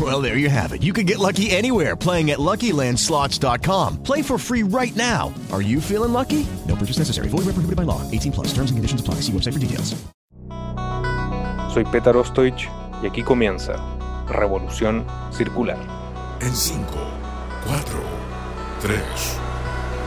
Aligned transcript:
Well, 0.00 0.22
there 0.22 0.38
you 0.38 0.48
have 0.48 0.72
it. 0.72 0.82
You 0.82 0.94
can 0.94 1.04
get 1.04 1.18
lucky 1.18 1.50
anywhere 1.50 1.94
playing 1.94 2.30
at 2.30 2.38
LuckyLandSlots.com. 2.38 4.02
Play 4.02 4.22
for 4.22 4.38
free 4.38 4.62
right 4.62 4.94
now. 4.94 5.34
Are 5.52 5.60
you 5.60 5.80
feeling 5.80 6.12
lucky? 6.12 6.46
No 6.66 6.76
purchase 6.76 6.98
necessary. 6.98 7.28
Void 7.28 7.44
where 7.44 7.54
prohibited 7.54 7.76
by 7.76 7.82
law. 7.82 8.00
18 8.10 8.32
plus. 8.32 8.48
Terms 8.54 8.70
and 8.70 8.78
conditions 8.78 9.00
apply. 9.00 9.16
See 9.16 9.32
website 9.32 9.52
for 9.52 9.58
details. 9.58 9.96
Soy 11.74 11.84
Petar 11.84 12.16
Ostoich 12.16 12.68
y 13.02 13.06
aquí 13.06 13.22
comienza 13.22 13.76
Revolución 14.26 15.04
Circular. 15.30 15.78
En 16.40 16.54
5, 16.54 16.84
4, 17.66 18.00
3, 18.80 18.98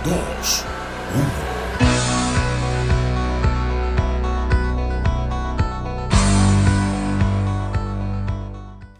2, 0.03 0.65
1. 1.47 1.52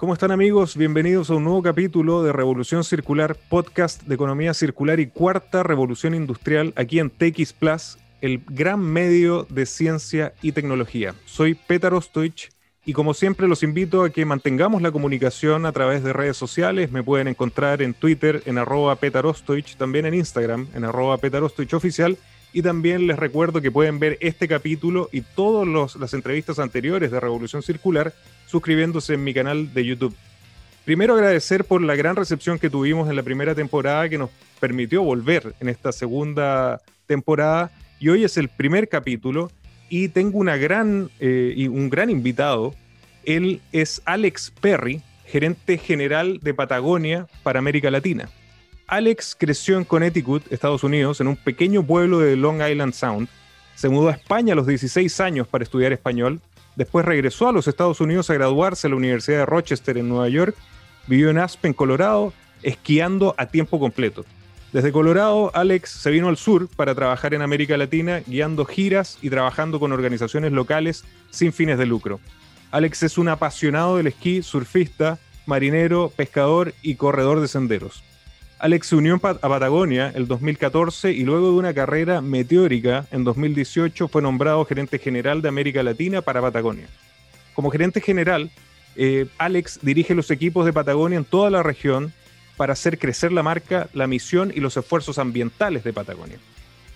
¿Cómo 0.04 0.12
están 0.12 0.32
amigos? 0.32 0.76
Bienvenidos 0.76 1.30
a 1.30 1.36
un 1.36 1.46
nuevo 1.46 1.64
capítulo 1.64 2.24
de 2.24 2.34
Revolución 2.34 2.84
Circular, 2.84 3.38
podcast 3.48 4.04
de 4.04 4.16
economía 4.16 4.54
circular 4.54 5.00
y 5.00 5.08
cuarta 5.08 5.64
revolución 5.64 6.14
industrial 6.14 6.74
aquí 6.76 7.00
en 7.00 7.10
TX 7.10 7.54
Plus, 7.54 7.98
el 8.20 8.44
gran 8.50 8.82
medio 8.82 9.48
de 9.50 9.66
ciencia 9.66 10.34
y 10.42 10.52
tecnología. 10.52 11.16
Soy 11.24 11.54
Petar 11.54 11.94
Ostoich 11.94 12.50
y 12.86 12.92
como 12.92 13.14
siempre 13.14 13.48
los 13.48 13.64
invito 13.64 14.04
a 14.04 14.10
que 14.10 14.26
mantengamos 14.26 14.82
la 14.82 14.92
comunicación 14.92 15.66
a 15.66 15.72
través 15.72 16.04
de 16.04 16.12
redes 16.12 16.36
sociales. 16.36 16.92
Me 16.92 17.02
pueden 17.02 17.30
encontrar 17.30 17.82
en 17.82 17.94
Twitter 17.94 18.44
en 18.46 18.58
arroba 18.58 18.98
petarostoich, 18.98 19.78
también 19.78 20.06
en 20.06 20.16
Instagram 20.16 20.68
en 20.76 20.84
arroba 20.84 21.18
petarostoich 21.18 21.74
oficial. 21.76 22.18
Y 22.52 22.62
también 22.62 23.08
les 23.08 23.18
recuerdo 23.18 23.62
que 23.62 23.72
pueden 23.72 24.00
ver 24.00 24.18
este 24.20 24.50
capítulo 24.50 25.08
y 25.14 25.22
todas 25.22 25.96
las 25.96 26.14
entrevistas 26.14 26.60
anteriores 26.60 27.10
de 27.10 27.22
Revolución 27.22 27.64
Circular 27.64 28.14
suscribiéndose 28.54 29.16
en 29.16 29.24
mi 29.24 29.34
canal 29.34 29.74
de 29.74 29.84
YouTube. 29.84 30.16
Primero 30.86 31.16
agradecer 31.16 31.66
por 31.66 31.82
la 31.82 31.96
gran 31.96 32.16
recepción 32.16 32.60
que 32.60 32.70
tuvimos 32.70 33.10
en 33.10 33.16
la 33.16 33.24
primera 33.24 33.56
temporada 33.56 34.08
que 34.08 34.20
nos 34.20 34.30
permitió 34.60 35.02
volver 35.02 35.56
en 35.60 35.70
esta 35.70 35.92
segunda 35.92 36.80
temporada 37.08 37.72
y 38.00 38.10
hoy 38.10 38.24
es 38.24 38.38
el 38.38 38.50
primer 38.50 38.90
capítulo 38.90 39.50
y 39.90 40.10
tengo 40.10 40.38
una 40.38 40.56
gran, 40.56 41.10
eh, 41.20 41.52
y 41.56 41.68
un 41.68 41.90
gran 41.90 42.12
invitado. 42.12 42.76
Él 43.26 43.60
es 43.72 44.04
Alex 44.06 44.54
Perry, 44.62 45.02
gerente 45.26 45.80
general 45.80 46.40
de 46.40 46.54
Patagonia 46.54 47.26
para 47.42 47.58
América 47.58 47.90
Latina. 47.90 48.30
Alex 48.86 49.36
creció 49.36 49.80
en 49.80 49.84
Connecticut, 49.84 50.44
Estados 50.52 50.84
Unidos, 50.84 51.20
en 51.22 51.28
un 51.28 51.38
pequeño 51.38 51.84
pueblo 51.84 52.20
de 52.20 52.36
Long 52.36 52.62
Island 52.62 52.94
Sound. 52.94 53.30
Se 53.74 53.90
mudó 53.90 54.10
a 54.10 54.12
España 54.12 54.54
a 54.54 54.56
los 54.56 54.68
16 54.68 55.20
años 55.22 55.48
para 55.48 55.64
estudiar 55.64 55.92
español. 55.92 56.40
Después 56.76 57.06
regresó 57.06 57.48
a 57.48 57.52
los 57.52 57.68
Estados 57.68 58.02
Unidos 58.02 58.30
a 58.30 58.34
graduarse 58.34 58.88
en 58.88 58.92
la 58.92 58.98
Universidad 58.98 59.40
de 59.40 59.46
Rochester 59.46 59.98
en 59.98 60.10
Nueva 60.10 60.30
York. 60.30 60.56
Vivió 61.08 61.30
en 61.30 61.38
Aspen, 61.38 61.74
Colorado, 61.74 62.34
esquiando 62.62 63.36
a 63.38 63.48
tiempo 63.48 63.80
completo. 63.80 64.26
Desde 64.72 64.92
Colorado, 64.92 65.52
Alex 65.54 65.92
se 65.92 66.10
vino 66.10 66.30
al 66.30 66.38
sur 66.38 66.68
para 66.68 66.96
trabajar 66.96 67.36
en 67.36 67.44
América 67.44 67.78
Latina, 67.78 68.24
guiando 68.26 68.66
giras 68.66 69.20
y 69.22 69.30
trabajando 69.30 69.80
con 69.80 69.92
organizaciones 69.92 70.52
locales 70.52 71.04
sin 71.30 71.54
fines 71.54 71.78
de 71.78 71.86
lucro. 71.86 72.20
Alex 72.72 73.04
es 73.04 73.20
un 73.20 73.30
apasionado 73.30 73.98
del 73.98 74.08
esquí, 74.08 74.42
surfista, 74.42 75.20
marinero, 75.46 76.12
pescador 76.16 76.74
y 76.82 76.96
corredor 76.96 77.40
de 77.40 77.48
senderos. 77.48 78.04
Alex 78.64 78.94
unió 78.94 79.16
a 79.16 79.20
Patagonia 79.20 80.14
el 80.16 80.26
2014 80.26 81.12
y 81.12 81.26
luego 81.26 81.48
de 81.48 81.58
una 81.58 81.74
carrera 81.74 82.22
meteórica 82.22 83.06
en 83.12 83.26
2018 83.26 84.08
fue 84.08 84.22
nombrado 84.22 84.64
gerente 84.64 85.00
general 85.00 85.42
de 85.42 85.50
América 85.50 85.84
Latina 85.84 86.22
para 86.22 86.40
Patagonia. 86.40 86.88
Como 87.56 87.70
gerente 87.72 88.00
general, 88.00 88.52
eh, 88.96 89.26
Alex 89.38 89.80
dirige 89.82 90.16
los 90.16 90.32
equipos 90.32 90.66
de 90.66 90.72
Patagonia 90.72 91.18
en 91.18 91.26
toda 91.26 91.50
la 91.50 91.62
región 91.62 92.14
para 92.56 92.72
hacer 92.72 92.98
crecer 92.98 93.34
la 93.34 93.44
marca, 93.44 93.90
la 93.92 94.08
misión 94.08 94.54
y 94.56 94.62
los 94.62 94.78
esfuerzos 94.78 95.20
ambientales 95.20 95.84
de 95.84 95.92
Patagonia. 95.92 96.38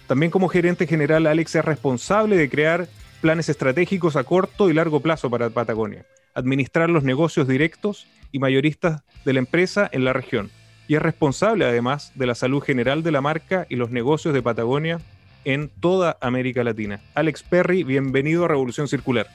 También 0.08 0.32
como 0.32 0.48
gerente 0.48 0.88
general, 0.88 1.28
Alex 1.28 1.54
es 1.54 1.66
responsable 1.66 2.38
de 2.38 2.50
crear 2.50 2.88
planes 3.20 3.50
estratégicos 3.50 4.16
a 4.16 4.24
corto 4.24 4.70
y 4.70 4.74
largo 4.74 5.02
plazo 5.02 5.30
para 5.30 5.50
Patagonia, 5.50 6.06
administrar 6.34 6.90
los 6.90 7.04
negocios 7.04 7.46
directos 7.46 8.08
y 8.32 8.40
mayoristas 8.40 9.02
de 9.26 9.34
la 9.34 9.40
empresa 9.40 9.90
en 9.92 10.06
la 10.06 10.14
región, 10.14 10.50
y 10.88 10.96
es 10.96 11.02
responsable 11.02 11.66
además 11.66 12.12
de 12.16 12.28
la 12.28 12.36
salud 12.36 12.62
general 12.62 13.04
de 13.04 13.12
la 13.12 13.22
marca 13.22 13.66
y 13.70 13.76
los 13.76 13.92
negocios 13.92 14.34
de 14.34 14.42
Patagonia 14.42 15.00
en 15.46 15.70
toda 15.70 16.18
América 16.22 16.64
Latina. 16.64 17.02
Alex 17.14 17.44
Perry, 17.44 17.84
bienvenido 17.84 18.46
a 18.46 18.48
Revolución 18.48 18.88
Circular. 18.88 19.28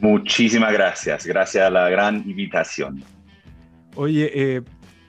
Muchísimas 0.00 0.72
gracias, 0.72 1.26
gracias 1.26 1.66
a 1.66 1.70
la 1.70 1.88
gran 1.88 2.16
invitación. 2.28 3.02
Oye, 3.94 4.30
eh, 4.34 4.62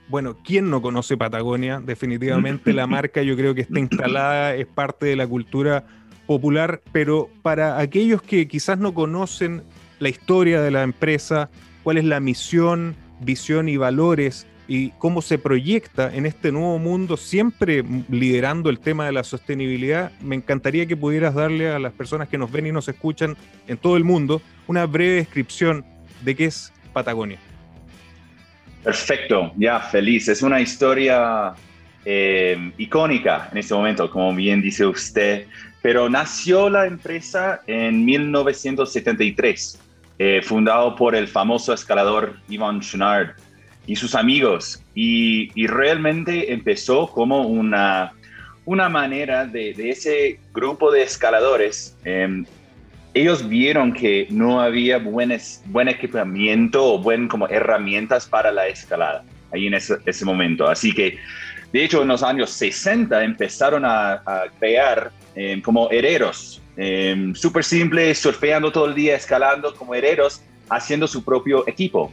bueno, 0.08 0.36
¿quién 0.44 0.70
no 0.70 0.82
conoce 0.82 1.16
Patagonia? 1.16 1.80
Definitivamente 1.84 2.72
la 2.72 2.86
marca 2.88 3.22
yo 3.22 3.36
creo 3.36 3.54
que 3.54 3.62
está 3.62 3.78
instalada, 3.78 4.54
es 4.54 4.66
parte 4.66 5.06
de 5.06 5.16
la 5.16 5.26
cultura 5.26 5.84
popular, 6.26 6.80
pero 6.92 7.28
para 7.42 7.78
aquellos 7.78 8.22
que 8.22 8.48
quizás 8.48 8.78
no 8.78 8.94
conocen 8.94 9.62
la 9.98 10.08
historia 10.08 10.60
de 10.60 10.70
la 10.70 10.82
empresa, 10.82 11.50
cuál 11.82 11.98
es 11.98 12.04
la 12.04 12.20
misión, 12.20 12.96
visión 13.20 13.68
y 13.68 13.76
valores 13.76 14.46
y 14.66 14.90
cómo 14.90 15.20
se 15.20 15.38
proyecta 15.38 16.14
en 16.14 16.26
este 16.26 16.50
nuevo 16.50 16.78
mundo, 16.78 17.16
siempre 17.16 17.84
liderando 18.08 18.70
el 18.70 18.78
tema 18.78 19.06
de 19.06 19.12
la 19.12 19.24
sostenibilidad, 19.24 20.10
me 20.20 20.36
encantaría 20.36 20.86
que 20.86 20.96
pudieras 20.96 21.34
darle 21.34 21.70
a 21.70 21.78
las 21.78 21.92
personas 21.92 22.28
que 22.28 22.38
nos 22.38 22.50
ven 22.50 22.66
y 22.66 22.72
nos 22.72 22.88
escuchan 22.88 23.36
en 23.66 23.76
todo 23.76 23.96
el 23.96 24.04
mundo 24.04 24.40
una 24.66 24.86
breve 24.86 25.16
descripción 25.16 25.84
de 26.22 26.34
qué 26.34 26.46
es 26.46 26.72
Patagonia. 26.92 27.38
Perfecto, 28.82 29.52
ya 29.56 29.80
feliz. 29.80 30.28
Es 30.28 30.42
una 30.42 30.60
historia 30.60 31.54
eh, 32.04 32.72
icónica 32.78 33.48
en 33.52 33.58
este 33.58 33.74
momento, 33.74 34.10
como 34.10 34.34
bien 34.34 34.62
dice 34.62 34.86
usted, 34.86 35.46
pero 35.82 36.08
nació 36.08 36.70
la 36.70 36.86
empresa 36.86 37.60
en 37.66 38.04
1973, 38.04 39.80
eh, 40.18 40.40
fundado 40.42 40.96
por 40.96 41.14
el 41.14 41.28
famoso 41.28 41.74
escalador 41.74 42.36
Yvon 42.48 42.80
Chouinard 42.80 43.34
y 43.86 43.96
sus 43.96 44.14
amigos. 44.14 44.82
Y, 44.94 45.66
realmente 45.66 46.52
empezó 46.52 47.08
como 47.08 47.42
una, 47.42 48.12
una 48.64 48.88
manera 48.88 49.46
de, 49.46 49.74
ese 49.90 50.38
grupo 50.52 50.90
de 50.90 51.02
escaladores. 51.02 51.96
Eh, 52.04 52.44
ellos 53.14 53.48
vieron 53.48 53.92
que 53.92 54.26
no 54.30 54.60
había 54.60 54.98
buenes, 54.98 55.62
buen 55.66 55.88
equipamiento 55.88 56.94
o 56.94 56.98
buen 56.98 57.28
como 57.28 57.48
herramientas 57.48 58.26
para 58.26 58.50
la 58.50 58.66
escalada 58.66 59.24
ahí 59.52 59.68
en 59.68 59.74
ese, 59.74 60.24
momento. 60.24 60.66
Así 60.68 60.92
que, 60.92 61.18
de 61.72 61.84
hecho, 61.84 62.02
en 62.02 62.08
los 62.08 62.22
años 62.22 62.50
60 62.50 63.22
empezaron 63.22 63.84
a, 63.84 64.14
a 64.26 64.44
crear 64.58 65.12
eh, 65.36 65.60
como 65.64 65.90
herreros, 65.90 66.60
eh, 66.76 67.32
súper 67.34 67.64
simples, 67.64 68.18
surfeando 68.18 68.70
todo 68.70 68.86
el 68.86 68.94
día, 68.94 69.16
escalando 69.16 69.74
como 69.74 69.94
herreros, 69.94 70.42
haciendo 70.68 71.06
su 71.06 71.24
propio 71.24 71.66
equipo. 71.68 72.12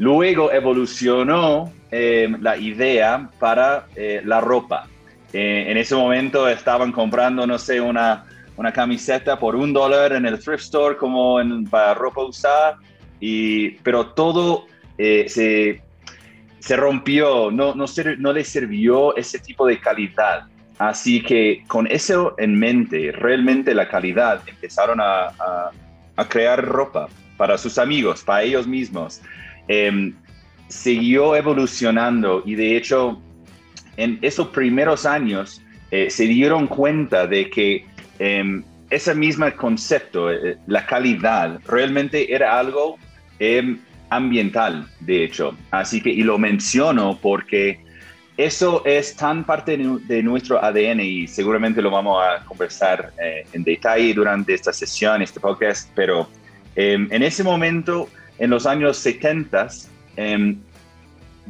Luego 0.00 0.50
evolucionó 0.50 1.70
eh, 1.90 2.26
la 2.40 2.56
idea 2.56 3.28
para 3.38 3.86
eh, 3.94 4.22
la 4.24 4.40
ropa. 4.40 4.88
Eh, 5.30 5.66
en 5.68 5.76
ese 5.76 5.94
momento 5.94 6.48
estaban 6.48 6.90
comprando, 6.90 7.46
no 7.46 7.58
sé, 7.58 7.82
una, 7.82 8.24
una 8.56 8.72
camiseta 8.72 9.38
por 9.38 9.54
un 9.54 9.74
dólar 9.74 10.14
en 10.14 10.24
el 10.24 10.40
thrift 10.40 10.62
store 10.62 10.96
como 10.96 11.38
en, 11.38 11.64
para 11.64 11.92
ropa 11.92 12.24
usada, 12.24 12.78
y, 13.20 13.72
pero 13.82 14.06
todo 14.06 14.64
se, 14.96 15.82
se 16.60 16.76
rompió, 16.76 17.50
no, 17.50 17.74
no, 17.74 17.86
se, 17.86 18.16
no 18.16 18.32
le 18.32 18.42
sirvió 18.42 19.14
ese 19.16 19.38
tipo 19.38 19.66
de 19.66 19.78
calidad. 19.78 20.44
Así 20.78 21.22
que 21.22 21.62
con 21.68 21.86
eso 21.86 22.34
en 22.38 22.58
mente, 22.58 23.12
realmente 23.12 23.74
la 23.74 23.86
calidad 23.86 24.40
empezaron 24.48 24.98
a, 24.98 25.26
a 25.26 25.70
a 26.20 26.28
crear 26.28 26.62
ropa 26.64 27.08
para 27.36 27.56
sus 27.56 27.78
amigos, 27.78 28.22
para 28.22 28.42
ellos 28.42 28.66
mismos. 28.66 29.22
Em, 29.72 30.14
siguió 30.66 31.36
evolucionando 31.36 32.42
y 32.44 32.56
de 32.56 32.76
hecho 32.76 33.22
en 33.96 34.18
esos 34.20 34.48
primeros 34.48 35.06
años 35.06 35.62
eh, 35.92 36.10
se 36.10 36.24
dieron 36.24 36.66
cuenta 36.66 37.28
de 37.28 37.48
que 37.48 37.86
em, 38.18 38.64
ese 38.90 39.14
mismo 39.14 39.46
concepto, 39.56 40.32
eh, 40.32 40.58
la 40.66 40.84
calidad, 40.86 41.60
realmente 41.68 42.34
era 42.34 42.58
algo 42.58 42.98
em, 43.38 43.78
ambiental, 44.08 44.88
de 44.98 45.22
hecho. 45.22 45.56
Así 45.70 46.00
que, 46.00 46.10
y 46.10 46.24
lo 46.24 46.36
menciono 46.36 47.16
porque 47.22 47.78
eso 48.36 48.82
es 48.84 49.14
tan 49.14 49.44
parte 49.44 49.76
de 49.78 50.22
nuestro 50.24 50.60
ADN 50.64 50.98
y 50.98 51.28
seguramente 51.28 51.80
lo 51.80 51.92
vamos 51.92 52.20
a 52.20 52.44
conversar 52.44 53.12
eh, 53.22 53.46
en 53.52 53.62
detalle 53.62 54.14
durante 54.14 54.52
esta 54.52 54.72
sesión, 54.72 55.22
este 55.22 55.38
podcast, 55.38 55.88
pero 55.94 56.28
em, 56.74 57.06
en 57.12 57.22
ese 57.22 57.44
momento, 57.44 58.08
en 58.40 58.50
los 58.50 58.66
años 58.66 58.96
70, 58.96 59.68
em, 60.16 60.58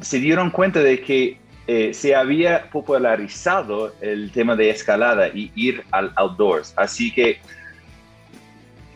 se 0.03 0.19
dieron 0.19 0.51
cuenta 0.51 0.81
de 0.81 1.01
que 1.01 1.39
eh, 1.67 1.95
se 1.95 2.17
había 2.17 2.69
popularizado 2.71 3.95
el 4.01 4.33
tema 4.33 4.57
de 4.57 4.71
escalada 4.71 5.29
y 5.29 5.53
ir 5.55 5.85
al 5.93 6.13
outdoors. 6.17 6.75
Así 6.77 7.13
que 7.13 7.39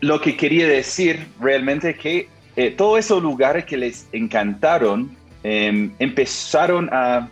lo 0.01 0.19
que 0.19 0.35
quería 0.35 0.67
decir 0.67 1.25
realmente 1.39 1.95
que 1.95 2.27
eh, 2.57 2.71
todos 2.71 2.99
esos 2.99 3.23
lugares 3.23 3.63
que 3.63 3.77
les 3.77 4.09
encantaron 4.11 5.15
em, 5.43 5.91
empezaron 5.99 6.89
a, 6.91 7.29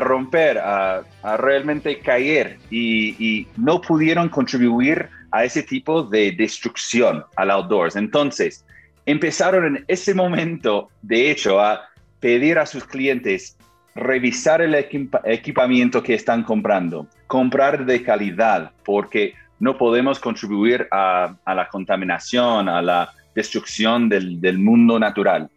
romper, 0.00 0.58
a, 0.58 1.04
realmente 1.38 1.98
caer 1.98 2.58
y, 2.70 3.46
no 3.56 3.80
pudieron 3.80 4.28
contribuir 4.30 5.08
a 5.30 5.44
ese 5.44 5.62
tipo 5.62 6.02
de 6.02 6.32
destrucción 6.32 7.24
al 7.36 7.50
outdoors. 7.50 7.96
Entonces, 7.96 8.64
empezaron 9.06 9.76
en 9.76 9.84
ese 9.88 10.14
momento, 10.14 10.88
de 11.02 11.30
hecho, 11.30 11.60
a 11.60 11.88
pedir 12.20 12.58
a 12.58 12.66
sus 12.66 12.84
clientes 12.84 13.56
revisar 13.94 14.60
el 14.60 14.74
equipamiento 14.74 16.02
que 16.02 16.14
están 16.14 16.42
comprando, 16.42 17.06
comprar 17.26 17.86
de 17.86 18.02
calidad, 18.02 18.72
porque 18.84 19.34
no 19.60 19.78
podemos 19.78 20.18
contribuir 20.18 20.88
a, 20.90 21.36
la 21.46 21.68
contaminación, 21.68 22.68
a 22.68 22.82
la 22.82 23.12
destrucción 23.34 24.08
del, 24.08 24.58
mundo 24.58 24.98
natural. 24.98 25.48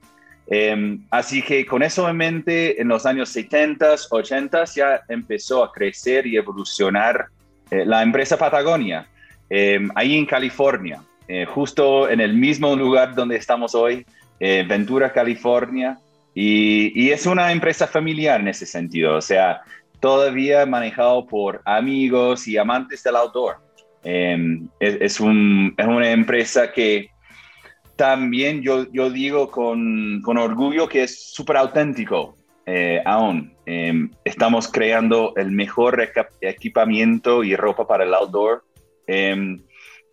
Em, 0.49 1.03
así 1.09 1.41
que 1.41 1.65
con 1.65 1.83
eso 1.83 2.07
en 2.07 2.15
mente, 2.15 2.81
en 2.81 2.87
los 2.87 3.05
años 3.05 3.29
70, 3.29 3.95
80 4.09 4.63
ya 4.65 5.01
empezó 5.09 5.63
a 5.63 5.71
crecer 5.73 6.25
y 6.25 6.37
evolucionar 6.37 7.27
eh, 7.69 7.85
la 7.85 8.01
empresa 8.01 8.37
Patagonia, 8.37 9.05
em, 9.49 9.89
ahí 9.93 10.17
en 10.17 10.25
California, 10.25 11.01
eh, 11.27 11.45
justo 11.45 12.09
en 12.09 12.21
el 12.21 12.33
mismo 12.33 12.75
lugar 12.75 13.13
donde 13.13 13.35
estamos 13.35 13.75
hoy, 13.75 14.05
eh, 14.39 14.65
Ventura, 14.67 15.11
California. 15.11 15.99
Y, 16.33 17.09
es 17.09 17.25
una 17.25 17.51
empresa 17.51 17.87
familiar 17.87 18.39
en 18.39 18.47
ese 18.47 18.67
sentido, 18.67 19.15
o 19.15 19.21
sea, 19.21 19.61
todavía 19.99 20.65
manejado 20.67 21.25
por 21.25 21.61
amigos 21.65 22.47
y 22.47 22.57
amantes 22.57 23.01
del 23.01 23.15
outdoor. 23.15 23.57
Em, 24.03 24.69
es, 24.79 25.19
una 25.19 26.11
empresa 26.11 26.71
que 26.71 27.09
también 27.95 28.61
yo, 28.61 28.85
yo 28.91 29.09
digo 29.09 29.49
con, 29.49 30.21
orgullo 30.37 30.87
que 30.87 31.03
es 31.03 31.33
súper 31.33 31.57
auténtico 31.57 32.35
eh, 32.67 33.01
aún. 33.03 33.53
Em, 33.65 34.11
estamos 34.23 34.71
creando 34.71 35.33
el 35.35 35.51
mejor 35.51 36.07
equipamiento 36.41 37.43
y 37.43 37.55
ropa 37.55 37.87
para 37.87 38.03
el 38.03 38.13
outdoor 38.13 38.63
em, 39.07 39.59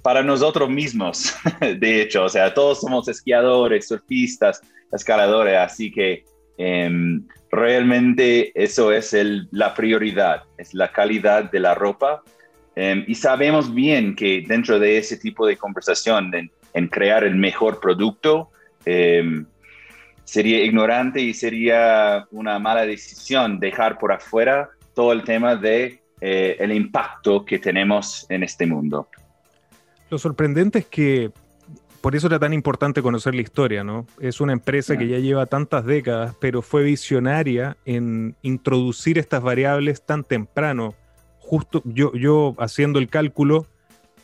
para 0.04 0.22
nosotros 0.22 0.70
mismos, 0.70 1.34
de 1.60 2.02
hecho. 2.02 2.26
O 2.26 2.28
sea, 2.28 2.54
todos 2.54 2.80
somos 2.80 3.08
esquiadores, 3.08 3.88
surfistas, 3.88 4.60
escaladores, 4.92 5.56
así 5.56 5.90
que 5.90 6.24
realmente 7.50 8.52
eso 8.54 8.92
es 8.92 9.12
la 9.50 9.74
prioridad, 9.74 10.44
es 10.56 10.72
la 10.72 10.92
calidad 10.92 11.50
de 11.50 11.58
la 11.58 11.74
ropa 11.74 12.22
Em, 12.76 13.04
y 13.06 13.14
sabemos 13.14 13.72
bien 13.72 14.16
que 14.16 14.44
dentro 14.46 14.78
de 14.78 14.98
ese 14.98 15.16
tipo 15.16 15.46
de 15.46 15.56
conversación, 15.56 16.32
en, 16.72 16.88
crear 16.88 17.22
el 17.24 17.36
mejor 17.36 17.80
producto, 17.80 18.50
em, 18.84 19.46
sería 20.24 20.64
ignorante 20.64 21.20
y 21.20 21.34
sería 21.34 22.26
una 22.32 22.58
mala 22.58 22.84
decisión 22.84 23.60
dejar 23.60 23.98
por 23.98 24.12
afuera 24.12 24.70
todo 24.94 25.12
el 25.12 25.22
tema 25.22 25.54
de 25.54 26.00
eh, 26.20 26.56
el 26.58 26.72
impacto 26.72 27.44
que 27.44 27.58
tenemos 27.58 28.26
en 28.28 28.42
este 28.42 28.66
mundo. 28.66 29.08
Lo 30.10 30.18
sorprendente 30.18 30.80
es 30.80 30.86
que 30.86 31.32
por 32.00 32.14
eso 32.14 32.26
era 32.26 32.38
tan 32.38 32.52
importante 32.52 33.00
conocer 33.00 33.34
la 33.34 33.40
historia, 33.40 33.82
¿no? 33.82 34.06
Es 34.20 34.40
una 34.40 34.52
empresa 34.52 34.96
que 34.98 35.08
ya 35.08 35.18
lleva 35.18 35.46
tantas 35.46 35.86
décadas, 35.86 36.36
pero 36.38 36.60
fue 36.60 36.82
visionaria 36.82 37.78
en 37.86 38.36
introducir 38.42 39.18
estas 39.18 39.42
variables 39.42 40.02
tan 40.02 40.22
temprano 40.22 40.94
justo 41.44 41.82
yo, 41.84 42.12
yo 42.14 42.54
haciendo 42.58 42.98
el 42.98 43.08
cálculo 43.08 43.66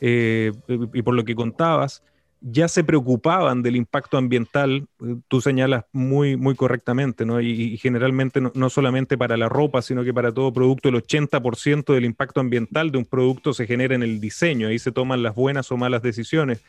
eh, 0.00 0.52
y 0.68 1.02
por 1.02 1.14
lo 1.14 1.24
que 1.24 1.34
contabas, 1.34 2.02
ya 2.40 2.68
se 2.68 2.84
preocupaban 2.84 3.62
del 3.62 3.76
impacto 3.76 4.16
ambiental, 4.16 4.86
tú 5.28 5.40
señalas 5.40 5.84
muy, 5.92 6.36
muy 6.36 6.54
correctamente, 6.54 7.26
¿no? 7.26 7.40
Y, 7.40 7.76
generalmente 7.76 8.40
no, 8.40 8.70
solamente 8.70 9.18
para 9.18 9.36
la 9.36 9.48
ropa, 9.48 9.82
sino 9.82 10.04
que 10.04 10.14
para 10.14 10.32
todo 10.32 10.52
producto, 10.52 10.88
el 10.88 10.94
80% 10.96 11.92
del 11.92 12.04
impacto 12.04 12.40
ambiental 12.40 12.90
de 12.90 12.98
un 12.98 13.04
producto 13.04 13.52
se 13.52 13.66
genera 13.66 13.94
en 13.94 14.02
el 14.02 14.20
diseño, 14.20 14.68
ahí 14.68 14.78
se 14.78 14.92
toman 14.92 15.22
las 15.22 15.34
buenas 15.34 15.70
o 15.70 15.76
malas 15.76 16.02
decisiones. 16.02 16.62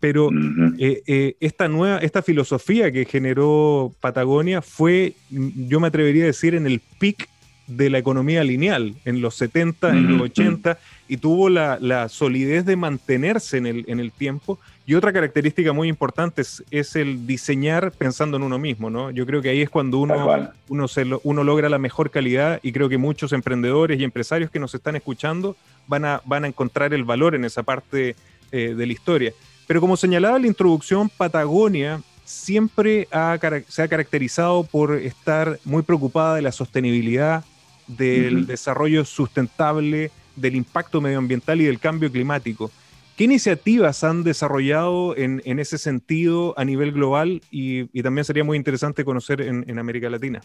Pero 0.00 0.30
eh, 0.78 1.02
eh, 1.06 1.36
esta 1.40 1.66
nueva, 1.66 1.98
esta 1.98 2.22
filosofía 2.22 2.92
que 2.92 3.04
generó 3.04 3.92
Patagonia 4.00 4.62
fue, 4.62 5.14
yo 5.30 5.80
me 5.80 5.88
atrevería 5.88 6.22
a 6.22 6.28
decir, 6.28 6.54
en 6.54 6.66
el 6.66 6.80
pic 7.00 7.28
de 7.68 7.90
la 7.90 7.98
economía 7.98 8.42
lineal 8.42 8.94
en 9.04 9.20
los 9.20 9.34
70, 9.36 9.90
en 9.90 10.16
los 10.16 10.30
80, 10.30 10.78
y 11.06 11.18
tuvo 11.18 11.48
la, 11.50 12.08
solidez 12.08 12.64
de 12.64 12.76
mantenerse 12.76 13.58
en 13.58 13.66
el, 13.66 13.84
en 13.86 14.00
el, 14.00 14.10
tiempo. 14.10 14.58
Y 14.86 14.94
otra 14.94 15.12
característica 15.12 15.72
muy 15.72 15.88
importante 15.88 16.42
es, 16.42 16.96
el 16.96 17.26
diseñar 17.26 17.92
pensando 17.92 18.38
en 18.38 18.42
uno 18.42 18.58
mismo, 18.58 18.88
¿no? 18.88 19.10
Yo 19.10 19.26
creo 19.26 19.42
que 19.42 19.50
ahí 19.50 19.60
es 19.60 19.68
cuando 19.70 19.98
uno, 19.98 20.50
uno, 20.68 20.88
se 20.88 21.06
uno 21.22 21.44
logra 21.44 21.68
la 21.68 21.78
mejor 21.78 22.10
calidad 22.10 22.58
y 22.62 22.72
creo 22.72 22.88
que 22.88 22.96
muchos 22.96 23.32
emprendedores 23.32 24.00
y 24.00 24.04
empresarios 24.04 24.50
que 24.50 24.58
nos 24.58 24.74
están 24.74 24.96
escuchando 24.96 25.56
van 25.86 26.06
a, 26.06 26.22
van 26.24 26.44
a 26.44 26.48
encontrar 26.48 26.94
el 26.94 27.04
valor 27.04 27.34
en 27.34 27.44
esa 27.44 27.62
parte 27.62 28.16
eh, 28.50 28.74
de 28.74 28.86
la 28.86 28.92
historia. 28.92 29.32
Pero 29.66 29.82
como 29.82 29.98
señalaba 29.98 30.36
en 30.36 30.42
la 30.42 30.48
introducción, 30.48 31.10
Patagonia 31.10 32.00
siempre 32.24 33.08
se 33.68 33.82
ha 33.82 33.88
caracterizado 33.88 34.64
por 34.64 34.94
estar 34.96 35.58
muy 35.64 35.82
preocupada 35.82 36.34
de 36.34 36.42
la 36.42 36.52
sostenibilidad, 36.52 37.44
del 37.88 38.46
desarrollo 38.46 39.04
sustentable, 39.04 40.10
del 40.36 40.54
impacto 40.54 41.00
medioambiental 41.00 41.60
y 41.60 41.64
del 41.64 41.80
cambio 41.80 42.12
climático. 42.12 42.70
¿Qué 43.16 43.24
iniciativas 43.24 44.04
han 44.04 44.22
desarrollado 44.22 45.16
en, 45.16 45.40
ese 45.58 45.76
sentido 45.76 46.54
a 46.56 46.64
nivel 46.64 46.92
global? 46.92 47.40
Y, 47.50 47.86
también 48.00 48.24
sería 48.24 48.44
muy 48.44 48.56
interesante 48.56 49.04
conocer 49.04 49.40
en, 49.40 49.76
América 49.76 50.08
Latina. 50.08 50.40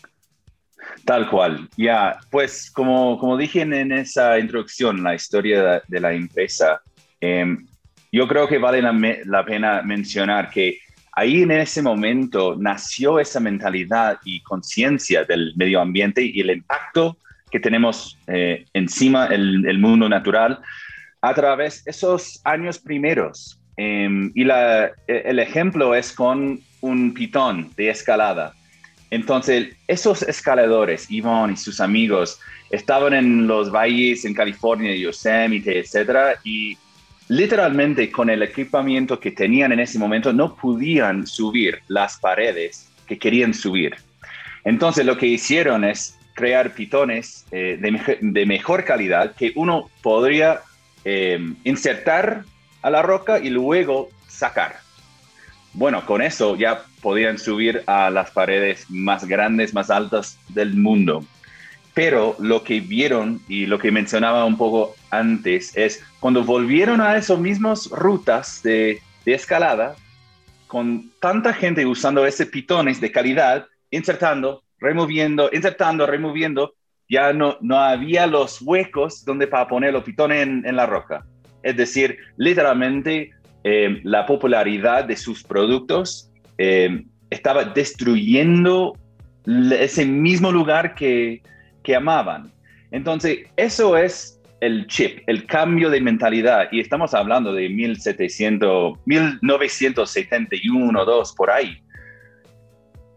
Tal 1.06 1.30
cual, 1.30 1.70
ya, 1.78 2.18
pues 2.32 2.72
como, 2.72 3.20
como 3.20 3.38
dije 3.38 3.62
en, 3.62 3.92
esa 3.92 4.40
introducción, 4.40 5.04
la 5.04 5.14
historia 5.14 5.84
de, 5.88 6.00
la 6.00 6.14
empresa, 6.14 6.82
em, 7.22 7.68
yo 8.12 8.28
creo 8.28 8.48
que 8.48 8.58
vale 8.58 8.82
la, 8.82 8.92
la, 9.26 9.46
pena 9.46 9.84
mencionar 9.84 10.50
que 10.50 10.80
ahí 11.12 11.44
en 11.44 11.52
ese 11.52 11.84
momento 11.84 12.56
nació 12.58 13.20
esa 13.20 13.40
mentalidad 13.40 14.18
y 14.26 14.42
conciencia 14.42 15.26
del 15.26 15.54
medio 15.56 15.80
ambiente 15.80 16.24
y 16.24 16.42
el 16.42 16.50
impacto 16.50 17.18
que 17.54 17.60
tenemos 17.60 18.18
eh, 18.26 18.66
encima 18.74 19.28
el, 19.28 19.78
mundo 19.78 20.10
natural 20.10 20.60
a 21.22 21.36
través 21.36 21.84
de 21.84 21.92
esos 21.92 22.42
años 22.44 22.80
primeros. 22.80 23.60
Em, 23.78 24.32
y 24.34 24.44
la, 24.44 24.88
e, 25.08 25.22
el 25.26 25.38
ejemplo 25.38 25.94
es 25.94 26.12
con 26.12 26.60
un 26.82 27.14
pitón 27.14 27.70
de 27.78 27.90
escalada. 27.90 28.56
Entonces, 29.12 29.76
esos 29.88 30.24
escaladores, 30.24 31.12
Ivonne 31.12 31.54
y 31.54 31.58
sus 31.58 31.80
amigos, 31.80 32.40
estaban 32.72 33.14
en 33.14 33.46
los 33.46 33.72
valles 33.72 34.26
en 34.26 34.34
California, 34.34 34.96
Yosemite, 34.96 35.78
etc. 35.78 36.40
Y 36.44 36.76
literalmente 37.28 38.12
con 38.12 38.32
el 38.32 38.42
equipamiento 38.42 39.20
que 39.20 39.30
tenían 39.30 39.72
en 39.72 39.80
ese 39.80 40.00
momento 40.00 40.34
no 40.34 40.56
podían 40.56 41.28
subir 41.28 41.82
las 41.88 42.18
paredes 42.18 42.90
que 43.06 43.20
querían 43.20 43.54
subir. 43.54 43.94
Entonces, 44.64 45.06
lo 45.06 45.16
que 45.20 45.28
hicieron 45.28 45.84
es 45.84 46.18
crear 46.34 46.74
pitones 46.74 47.46
eh, 47.52 47.78
de, 47.80 48.46
mejor 48.46 48.84
calidad 48.84 49.36
que 49.36 49.52
uno 49.56 49.90
podría 50.02 50.62
eh, 51.06 51.40
insertar 51.63 52.44
a 52.82 52.90
la 52.90 53.02
roca 53.02 53.40
y 53.40 53.50
luego 53.50 54.10
sacar. 54.28 54.78
Bueno, 55.74 56.06
con 56.06 56.22
eso 56.22 56.56
ya 56.56 56.84
podían 57.02 57.40
subir 57.40 57.84
a 57.88 58.10
las 58.10 58.32
paredes 58.32 58.86
más 58.90 59.25
grandes, 59.25 59.74
más 59.74 59.90
altas 59.90 60.38
del 60.50 60.75
mundo. 60.75 61.25
Pero 61.94 62.36
lo 62.40 62.63
que 62.63 62.80
vieron 62.80 63.42
y 63.48 63.66
lo 63.66 63.80
que 63.80 63.92
mencionaba 63.92 64.46
un 64.46 64.58
poco 64.58 64.96
antes 65.10 65.75
es 65.75 66.04
cuando 66.20 66.44
volvieron 66.44 67.02
a 67.02 67.18
esas 67.18 67.40
mismas 67.40 67.88
rutas 67.90 68.62
de, 68.63 69.02
escalada, 69.25 69.96
con 70.68 71.12
tanta 71.20 71.54
gente 71.54 71.86
usando 71.86 72.25
ese 72.25 72.46
pitones 72.46 73.00
de 73.00 73.12
calidad, 73.12 73.68
insertando, 73.92 74.63
removiendo, 74.84 75.50
insertando, 75.54 76.06
removiendo, 76.06 76.75
ya 77.10 77.34
no, 77.34 77.58
no 77.62 77.78
había 77.78 78.28
los 78.28 78.62
huecos 78.62 79.24
donde 79.24 79.48
para 79.48 79.68
poner 79.68 79.94
los 79.94 80.04
pitones 80.04 80.46
en, 80.46 80.75
la 80.75 80.86
roca. 80.86 81.25
Es 81.63 81.78
decir, 81.78 82.18
literalmente 82.38 83.32
eh, 83.63 84.02
la 84.04 84.25
popularidad 84.25 85.06
de 85.06 85.16
sus 85.16 85.44
productos 85.44 86.30
eh, 86.58 87.06
estaba 87.30 87.63
destruyendo 87.63 88.98
ese 89.46 90.06
mismo 90.06 90.52
lugar 90.52 90.96
que, 90.96 91.42
que 91.82 91.96
amaban. 91.96 92.52
Entonces, 92.92 93.40
eso 93.56 93.98
es 93.98 94.42
el 94.60 94.88
chip, 94.88 95.20
el 95.28 95.46
cambio 95.46 95.90
de 95.90 96.02
mentalidad. 96.02 96.68
Y 96.72 96.80
estamos 96.80 97.13
hablando 97.13 97.54
de 97.54 97.70
1700, 97.70 99.00
1971, 99.06 101.06
2, 101.06 101.34
por 101.36 101.52
ahí. 101.52 101.78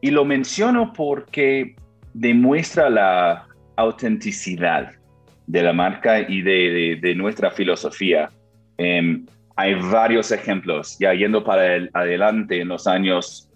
Y 0.01 0.11
lo 0.11 0.25
menciono 0.25 0.93
porque 0.93 1.75
demuestra 2.15 2.91
la 2.91 3.47
autenticidad 3.77 4.93
de 5.47 5.63
la 5.63 5.73
marca 5.73 6.21
y 6.21 6.43
de, 6.43 6.99
de, 7.01 7.15
nuestra 7.15 7.51
filosofía. 7.51 8.29
Eh, 8.79 9.21
hay 9.57 9.75
varios 9.75 10.33
ejemplos, 10.33 10.97
ya 10.99 11.15
yendo 11.15 11.43
para 11.43 11.77
el, 11.77 11.91
adelante 11.95 12.61
en 12.61 12.69
los 12.69 12.87
años 12.87 13.51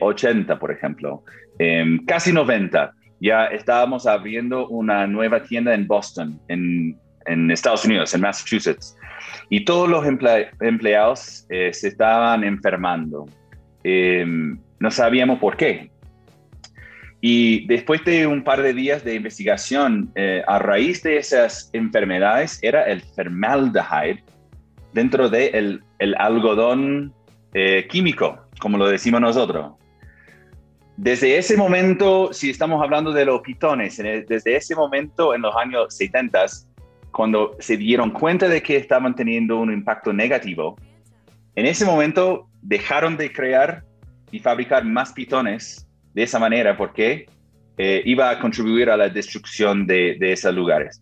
80, 0.00 0.52
eh, 0.52 0.56
por 0.56 0.70
ejemplo, 0.70 1.24
eh, 1.58 1.98
casi 2.06 2.32
90, 2.32 2.92
ya 3.20 3.46
estábamos 3.46 4.06
abriendo 4.06 4.68
una 4.68 5.06
nueva 5.06 5.42
tienda 5.42 5.74
en 5.74 5.86
Boston, 5.86 6.38
en, 6.48 6.98
en 7.26 7.50
Estados 7.50 7.84
Unidos, 7.84 8.14
en 8.14 8.20
Massachusetts, 8.20 8.96
y 9.48 9.64
todos 9.64 9.88
los 9.88 10.06
empleados 10.60 11.46
eh, 11.48 11.72
se 11.72 11.88
estaban 11.88 12.44
enfermando. 12.44 13.26
No 14.80 14.90
sabíamos 14.90 15.38
por 15.38 15.56
qué. 15.56 15.90
Y 17.20 17.66
después 17.66 18.04
de 18.04 18.26
un 18.26 18.44
par 18.44 18.62
de 18.62 18.72
días 18.72 19.02
de 19.02 19.14
investigación, 19.14 20.12
a 20.46 20.58
raíz 20.58 21.02
de 21.02 21.16
esas 21.16 21.70
enfermedades, 21.72 22.58
era 22.62 22.84
el 22.84 23.02
formaldehyde, 23.02 24.22
dentro 24.92 25.28
del 25.28 25.50
de 25.50 25.80
el 25.98 26.14
algodón 26.18 27.12
eh, 27.58 27.86
químico, 27.88 28.38
como 28.60 28.76
lo 28.76 28.86
decimos 28.86 29.18
nosotros. 29.18 29.72
Desde 30.98 31.38
ese 31.38 31.56
momento, 31.56 32.30
si 32.30 32.50
estamos 32.50 32.82
hablando 32.82 33.12
de 33.12 33.24
los 33.24 33.40
pitones, 33.40 33.96
desde 33.96 34.56
ese 34.56 34.74
momento 34.74 35.34
en 35.34 35.40
los 35.40 35.56
años 35.56 35.94
70, 35.94 36.44
cuando 37.12 37.56
se 37.58 37.78
dieron 37.78 38.10
cuenta 38.10 38.46
de 38.46 38.62
que 38.62 38.76
estaban 38.76 39.14
teniendo 39.14 39.58
un 39.58 39.72
impacto 39.72 40.12
negativo, 40.12 40.76
en 41.54 41.64
ese 41.64 41.86
momento 41.86 42.50
dejaron 42.60 43.16
de 43.16 43.32
crear 43.32 43.84
y 44.30 44.38
fabricar 44.38 44.84
más 44.84 45.12
pitones 45.12 45.86
de 46.14 46.22
esa 46.22 46.38
manera 46.38 46.76
porque 46.76 47.26
eh, 47.78 48.02
iba 48.04 48.30
a 48.30 48.38
contribuir 48.38 48.90
a 48.90 48.96
la 48.96 49.08
destrucción 49.08 49.86
de, 49.86 50.16
de 50.18 50.32
esos 50.32 50.54
lugares 50.54 51.00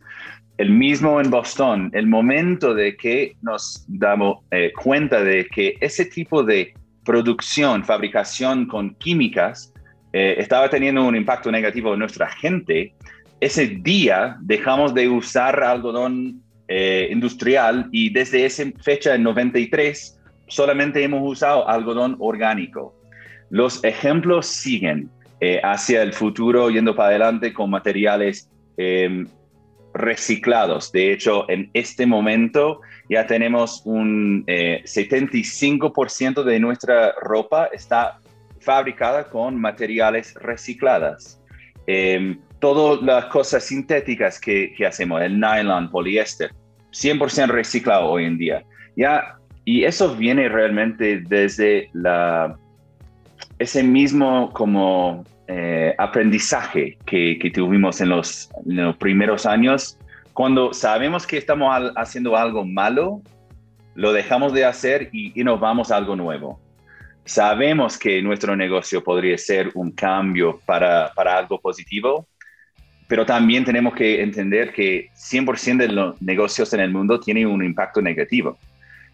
el 0.57 0.71
mismo 0.71 1.21
en 1.21 1.31
Boston, 1.31 1.90
el 1.93 2.07
momento 2.07 2.75
de 2.75 2.97
que 2.97 3.37
nos 3.43 3.85
damos 3.88 4.38
eh, 4.50 4.73
cuenta 4.73 5.23
de 5.23 5.47
que 5.47 5.76
ese 5.81 6.04
tipo 6.04 6.43
de 6.43 6.75
producción, 7.04 7.85
fabricación 7.85 8.66
con 8.66 8.95
químicas 8.95 9.73
eh, 10.12 10.37
estaba 10.38 10.71
teniendo 10.71 11.04
un 11.04 11.16
impacto 11.16 11.50
negativo 11.50 11.93
en 11.93 11.99
nuestra 11.99 12.28
gente, 12.28 12.95
ese 13.40 13.66
día 13.66 14.37
dejamos 14.40 14.95
de 14.95 15.09
usar 15.09 15.62
algodón 15.62 16.40
eh, 16.69 17.09
industrial 17.11 17.88
y 17.90 18.11
desde 18.11 18.47
esa 18.47 18.64
fecha, 18.81 19.14
en 19.16 19.25
93, 19.25 20.21
solamente 20.47 21.02
hemos 21.02 21.21
usado 21.28 21.69
algodón 21.69 22.16
orgánico. 22.21 22.95
Los 23.54 23.82
ejemplos 23.84 24.46
siguen 24.46 25.08
hacia 25.62 26.02
el 26.02 26.12
futuro, 26.12 26.70
yendo 26.70 26.96
para 26.96 27.11
adelante 27.11 27.52
con 27.52 27.70
materiales 27.70 28.50
reciclados. 29.94 30.90
De 30.92 31.12
hecho, 31.12 31.49
en 31.49 31.70
este 31.73 32.04
momento 32.04 32.80
ya 33.08 33.26
tenemos 33.26 33.82
un 33.84 34.44
75% 34.46 36.40
eh, 36.40 36.44
de 36.44 36.61
nuestra 36.61 37.14
ropa 37.23 37.66
está 37.73 38.18
fabricada 38.61 39.30
con 39.30 39.58
materiales 39.58 40.34
recicladas. 40.34 41.40
Eh, 41.87 42.37
todas 42.58 43.02
las 43.02 43.26
cosas 43.26 43.62
sintéticas 43.64 44.40
que, 44.40 44.75
hacemos, 44.87 45.23
el 45.23 45.38
nylon, 45.38 45.90
poliéster, 45.90 46.50
100% 46.92 47.49
reciclado 47.49 48.06
hoy 48.06 48.25
en 48.25 48.38
día. 48.38 48.64
Ya, 48.96 49.37
y 49.64 49.84
eso 49.84 50.14
viene 50.16 50.49
realmente 50.49 51.23
desde 51.28 51.90
la, 51.92 52.56
ese 53.58 53.82
mismo 53.82 54.50
como 54.52 55.25
eh, 55.46 55.94
aprendizaje 55.99 56.99
que, 57.04 57.50
tuvimos 57.52 58.00
en 58.00 58.08
los, 58.11 58.50
primeros 58.99 59.46
años. 59.46 59.99
Cuando 60.32 60.73
sabemos 60.73 61.26
que 61.26 61.37
estamos 61.37 61.92
haciendo 61.96 62.37
algo 62.37 62.64
malo, 62.64 63.23
lo 63.94 64.12
dejamos 64.12 64.52
de 64.52 64.64
hacer 64.64 65.11
y, 65.12 65.32
nos 65.44 65.61
vamos 65.61 65.90
a 65.90 65.96
algo 65.96 66.16
nuevo. 66.16 66.61
Sabemos 67.25 67.96
que 67.99 68.20
nuestro 68.20 68.56
negocio 68.56 69.02
podría 69.02 69.38
ser 69.38 69.70
un 69.75 69.92
cambio 69.92 70.61
para 70.66 71.12
algo 71.16 71.61
positivo, 71.61 72.26
pero 73.06 73.25
también 73.26 73.64
tenemos 73.64 73.94
que 73.94 74.23
entender 74.23 74.73
que 74.73 75.11
100% 75.14 75.76
de 75.76 75.88
los 75.88 76.20
negocios 76.20 76.73
en 76.75 76.80
el 76.80 76.90
mundo 76.90 77.20
tienen 77.20 77.46
un 77.46 77.62
impacto 77.64 78.00
negativo. 78.00 78.58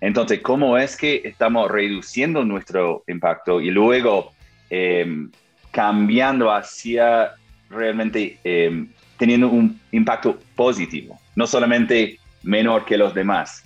Entonces, 0.01 0.41
¿cómo 0.41 0.79
es 0.79 0.97
que 0.97 1.21
estamos 1.25 1.71
reduciendo 1.71 2.45
nuestro 2.45 3.05
impacto 3.07 3.61
y 3.61 3.71
luego 3.71 4.33
eh, 4.71 5.27
cambiando 5.71 6.51
hacia 6.51 7.33
realmente 7.69 8.39
em, 8.45 8.89
teniendo 9.17 9.49
un 9.49 9.79
impacto 9.93 10.39
positivo, 10.57 11.21
no 11.37 11.47
solamente 11.47 12.19
menor 12.43 12.85
que 12.85 12.97
los 12.97 13.15
demás. 13.15 13.65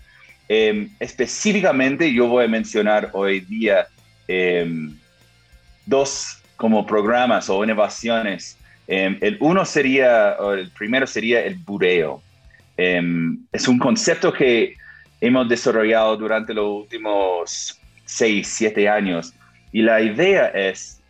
Em, 0.48 0.90
específicamente 1.00 2.12
yo 2.12 2.26
voy 2.26 2.44
a 2.44 2.48
mencionar 2.48 3.10
hoy 3.12 3.40
día 3.40 3.86
em, 4.28 4.94
dos 5.86 6.42
como 6.56 6.84
programas 6.86 7.48
o 7.48 7.62
innovaciones. 7.64 8.58
el 8.86 9.38
uno 9.40 9.64
sería, 9.64 10.36
o 10.38 10.52
el 10.52 10.70
primero 10.70 11.06
sería 11.06 11.40
el 11.40 11.54
bureo. 11.56 12.22
es 12.76 13.68
un 13.68 13.78
concepto 13.78 14.32
que 14.32 14.74
hemos 15.26 15.48
desarrollado 15.48 16.16
durante 16.18 16.52
los 16.52 16.66
últimos 16.66 17.80
seis, 18.04 18.46
siete 18.48 18.88
años 18.88 19.32
y 19.72 19.80
la 19.80 20.02
idea 20.02 20.48
es 20.48 21.00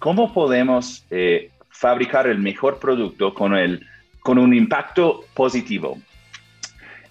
¿cómo 0.00 0.32
podemos 0.32 1.04
eh, 1.10 1.50
fabricar 1.70 2.26
el 2.26 2.38
mejor 2.38 2.80
producto 2.80 3.32
con, 3.32 3.54
el, 3.54 3.86
con 4.22 4.38
un 4.38 4.52
impacto 4.52 5.24
positivo? 5.34 5.98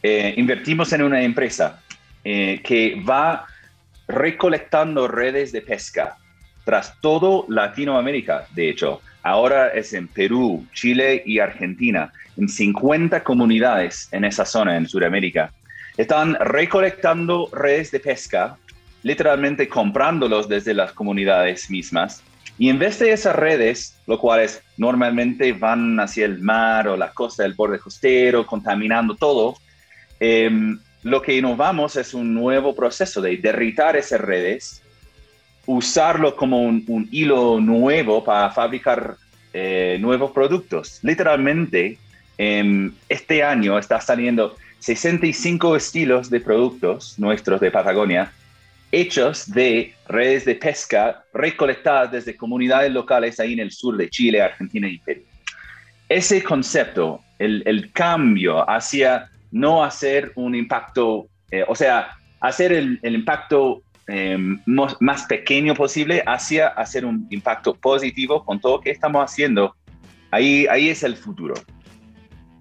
Eh, 0.04 0.34
invertimos 0.36 0.92
en 0.92 1.04
una 1.04 1.22
empresa 1.22 1.82
eh, 2.26 2.62
que 2.62 3.02
va 3.08 3.46
recolectando 4.10 5.08
redes 5.08 5.54
de 5.54 5.62
pesca 5.62 6.18
tras 6.66 7.00
todo 7.00 7.46
Latinoamérica, 7.48 8.48
de 8.54 8.70
hecho. 8.70 9.02
Ahora 9.22 9.70
es 9.70 9.94
en 9.94 10.08
Perú, 10.08 10.66
Chile 10.74 11.24
y 11.26 11.40
Argentina, 11.40 12.12
en 12.38 12.48
50 12.48 13.24
comunidades 13.24 14.08
en 14.12 14.24
esa 14.26 14.46
zona, 14.46 14.78
en 14.78 14.88
Sudamérica. 14.88 15.52
Están 16.00 16.36
recolectando 16.36 17.50
redes 17.52 17.92
de 17.92 18.00
pesca, 18.00 18.58
literalmente 19.04 19.68
comprándolos 19.68 20.48
desde 20.48 20.74
las 20.74 20.94
comunidades 20.94 21.70
mismas 21.70 22.24
y 22.58 22.70
en 22.70 22.80
vez 22.80 23.00
de 23.00 23.12
esas 23.12 23.36
redes, 23.36 24.00
lo 24.08 24.18
cuales 24.18 24.64
normalmente 24.78 25.52
van 25.52 26.00
hacia 26.00 26.26
el 26.26 26.40
mar 26.40 26.88
o 26.88 26.96
la 26.96 27.12
costa 27.12 27.44
del 27.44 27.54
borde 27.54 27.80
costero, 27.80 28.46
contaminando 28.46 29.14
todo, 29.16 29.58
em, 30.22 30.80
lo 31.04 31.22
que 31.22 31.36
innovamos 31.36 31.98
es 31.98 32.14
un 32.14 32.34
nuevo 32.34 32.74
proceso 32.74 33.20
de 33.20 33.36
derritar 33.36 33.98
esas 33.98 34.22
redes, 34.22 34.82
usarlo 35.66 36.34
como 36.38 36.62
un, 36.62 37.10
hilo 37.12 37.60
nuevo 37.60 38.24
para 38.24 38.52
fabricar 38.52 39.18
eh, 39.52 39.98
nuevos 40.00 40.32
productos. 40.32 41.00
Literalmente, 41.04 41.98
em, 42.38 42.94
este 43.10 43.44
año 43.44 43.78
está 43.78 44.00
saliendo 44.00 44.56
65 44.80 45.76
estilos 45.76 46.30
de 46.30 46.40
productos 46.40 47.18
nuestros 47.20 47.60
de 47.60 47.72
Patagonia 47.72 48.32
hechos 48.92 49.52
de 49.52 49.94
redes 50.08 50.46
de 50.46 50.56
pesca 50.56 51.24
recolectadas 51.34 52.12
desde 52.12 52.36
comunidades 52.36 52.92
locales 52.92 53.40
ahí 53.40 53.54
en 53.54 53.60
el 53.60 53.72
sur 53.72 53.98
de 53.98 54.10
Chile, 54.10 54.42
Argentina 54.42 54.88
y 54.88 54.98
Perú. 54.98 55.22
Ese 56.08 56.44
concepto, 56.44 57.22
el, 57.38 57.92
cambio 57.94 58.68
hacia 58.68 59.30
no 59.52 59.84
hacer 59.84 60.32
un 60.36 60.56
impacto, 60.56 61.28
eh, 61.52 61.64
o 61.68 61.76
sea, 61.76 62.18
hacer 62.40 62.72
el, 62.72 63.00
impacto 63.04 63.84
em, 64.08 64.60
más 64.66 65.26
pequeño 65.26 65.76
posible 65.76 66.24
hacia 66.26 66.70
hacer 66.70 67.06
un 67.06 67.28
impacto 67.30 67.76
positivo 67.76 68.44
con 68.44 68.60
todo 68.60 68.78
lo 68.78 68.82
que 68.82 68.90
estamos 68.90 69.24
haciendo, 69.24 69.76
ahí, 70.32 70.66
ahí 70.68 70.90
es 70.90 71.04
el 71.04 71.16
futuro. 71.16 71.54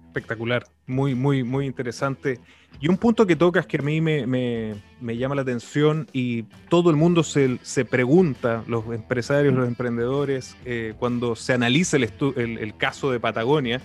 Espectacular. 0.07 0.63
Muy, 0.89 1.13
muy, 1.13 1.43
muy 1.43 1.67
interesante. 1.67 2.39
Y 2.81 2.87
un 2.87 2.97
punto 2.97 3.27
que 3.27 3.35
tocas 3.35 3.67
que 3.67 3.77
a 3.77 3.81
mí 3.81 4.01
me, 4.01 4.25
me, 4.25 4.73
me 4.99 5.15
llama 5.15 5.35
la 5.35 5.43
atención 5.43 6.07
y 6.13 6.43
todo 6.67 6.89
el 6.89 6.95
mundo 6.95 7.21
se, 7.23 7.59
se 7.61 7.85
pregunta, 7.85 8.63
los 8.67 8.85
empresarios, 8.87 9.53
los 9.53 9.67
emprendedores, 9.67 10.57
eh, 10.65 10.95
cuando 10.97 11.35
se 11.35 11.53
analiza 11.53 11.97
el, 11.97 12.09
el, 12.35 12.57
el, 12.57 12.75
caso 12.75 13.11
de 13.11 13.19
Patagonia, 13.19 13.81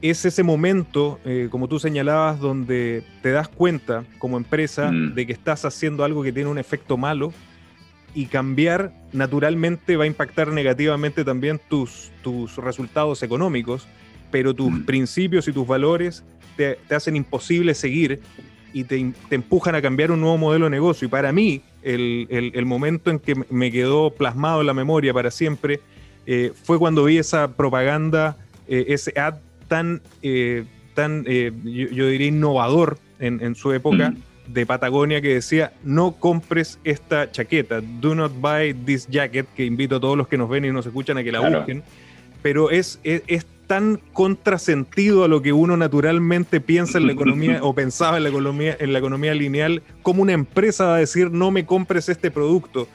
es 0.00 0.24
ese 0.24 0.42
momento, 0.42 1.20
eh, 1.26 1.48
como 1.50 1.68
tú 1.68 1.78
señalabas, 1.78 2.40
donde 2.40 3.04
te 3.20 3.30
das 3.30 3.48
cuenta 3.48 4.04
como 4.18 4.38
empresa 4.38 4.90
mm. 4.90 5.14
de 5.14 5.26
que 5.26 5.32
estás 5.34 5.66
haciendo 5.66 6.04
algo 6.04 6.22
que 6.22 6.32
tiene 6.32 6.48
un 6.48 6.58
efecto 6.58 6.96
malo 6.96 7.34
y 8.14 8.26
cambiar 8.26 8.94
naturalmente 9.12 9.96
va 9.98 10.04
a 10.04 10.06
impactar 10.06 10.48
negativamente 10.48 11.22
también 11.22 11.60
tus, 11.68 12.12
tus 12.22 12.56
resultados 12.56 13.22
económicos, 13.22 13.86
pero 14.30 14.54
tus 14.54 14.70
mm. 14.70 14.84
principios 14.84 15.48
y 15.48 15.52
tus 15.52 15.66
valores 15.66 16.24
te, 16.56 16.78
hacen 16.94 17.16
imposible 17.16 17.74
seguir 17.74 18.20
y 18.72 18.84
te, 18.84 19.12
empujan 19.30 19.74
a 19.74 19.82
cambiar 19.82 20.10
un 20.10 20.20
nuevo 20.20 20.36
modelo 20.36 20.66
de 20.66 20.70
negocio. 20.70 21.06
Y 21.06 21.08
para 21.08 21.32
mí, 21.32 21.62
el, 21.82 22.64
momento 22.66 23.10
en 23.10 23.18
que 23.18 23.34
me 23.50 23.70
quedó 23.70 24.10
plasmado 24.10 24.60
en 24.60 24.66
la 24.66 24.74
memoria 24.74 25.14
para 25.14 25.30
siempre 25.30 25.80
eh, 26.26 26.52
fue 26.64 26.78
cuando 26.78 27.04
vi 27.04 27.18
esa 27.18 27.52
propaganda, 27.52 28.36
eh, 28.66 28.86
ese 28.88 29.12
ad 29.18 29.34
tan, 29.68 30.02
eh, 30.22 30.64
tan 30.94 31.24
yo, 31.24 32.08
diría, 32.08 32.26
innovador 32.26 32.98
en, 33.20 33.54
su 33.54 33.72
época. 33.72 34.10
Mm. 34.10 34.16
de 34.52 34.66
Patagonia 34.66 35.22
que 35.22 35.34
decía 35.34 35.72
no 35.82 36.12
compres 36.12 36.78
esta 36.84 37.30
chaqueta, 37.30 37.80
do 37.80 38.14
not 38.14 38.32
buy 38.40 38.74
this 38.74 39.06
jacket, 39.08 39.46
que 39.54 39.64
invito 39.64 39.96
a 39.96 40.00
todos 40.00 40.18
los 40.18 40.28
que 40.28 40.36
nos 40.36 40.50
ven 40.50 40.66
y 40.66 40.70
nos 40.70 40.84
escuchan 40.84 41.16
a 41.16 41.24
que 41.24 41.32
la 41.32 41.40
busquen, 41.40 41.82
pero 42.42 42.70
es, 42.70 43.00
es, 43.04 43.46
tan 43.66 44.00
contrasentido 44.12 45.24
a 45.24 45.28
lo 45.28 45.42
que 45.42 45.52
uno 45.52 45.76
naturalmente 45.76 46.60
piensa 46.60 46.98
en 46.98 47.06
la 47.06 47.12
economía 47.12 47.58
o 47.62 47.74
pensaba 47.74 48.16
en 48.16 48.24
la 48.24 48.28
economía, 48.28 48.76
en 48.78 48.92
la 48.92 48.98
economía 48.98 49.34
lineal, 49.34 49.82
como 50.02 50.22
una 50.22 50.32
empresa 50.32 50.86
va 50.86 50.96
a 50.96 50.98
decir 50.98 51.30
no 51.30 51.50
me 51.50 51.66
compres 51.66 52.08
este 52.08 52.30
producto. 52.30 52.88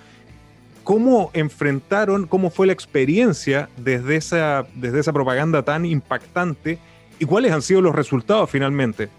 ¿Cómo 0.83 1.29
enfrentaron, 1.33 2.25
cómo 2.25 2.49
fue 2.49 2.67
la 2.67 2.73
experiencia 2.73 3.69
desde 3.77 4.15
esa, 4.15 4.65
desde 4.73 4.99
esa 4.99 5.13
propaganda 5.13 5.61
tan 5.61 5.85
impactante 5.85 6.79
y 7.19 7.25
cuáles 7.25 7.51
han 7.51 7.61
sido 7.61 7.81
los 7.81 7.93
resultados 7.93 8.49
finalmente? 8.49 9.09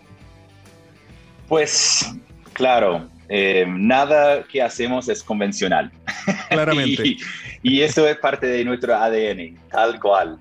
Pues 1.49 2.11
claro, 2.55 3.09
eh, 3.29 3.65
nada 3.69 4.43
que 4.45 4.63
hacemos 4.63 5.09
es 5.09 5.23
convencional. 5.23 5.93
Claramente. 6.49 7.07
y, 7.07 7.19
y, 7.63 7.83
eso 7.83 8.09
es 8.09 8.17
parte 8.17 8.47
de 8.47 8.65
nuestro 8.65 8.97
ADN, 8.97 9.57
tal 9.71 10.01
cual. 10.01 10.39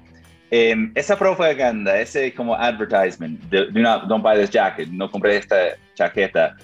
Em, 0.51 0.91
esa 0.95 1.15
propaganda, 1.15 1.99
ese 1.99 2.33
como 2.33 2.55
advertisement 2.55 3.39
de, 3.51 3.67
una 3.79 3.99
Don't 3.99 4.23
buy 4.23 4.35
this 4.35 4.49
jacket, 4.49 4.89
no 4.89 5.09
compré 5.11 5.37
esta 5.37 5.77
chaqueta, 5.93 6.55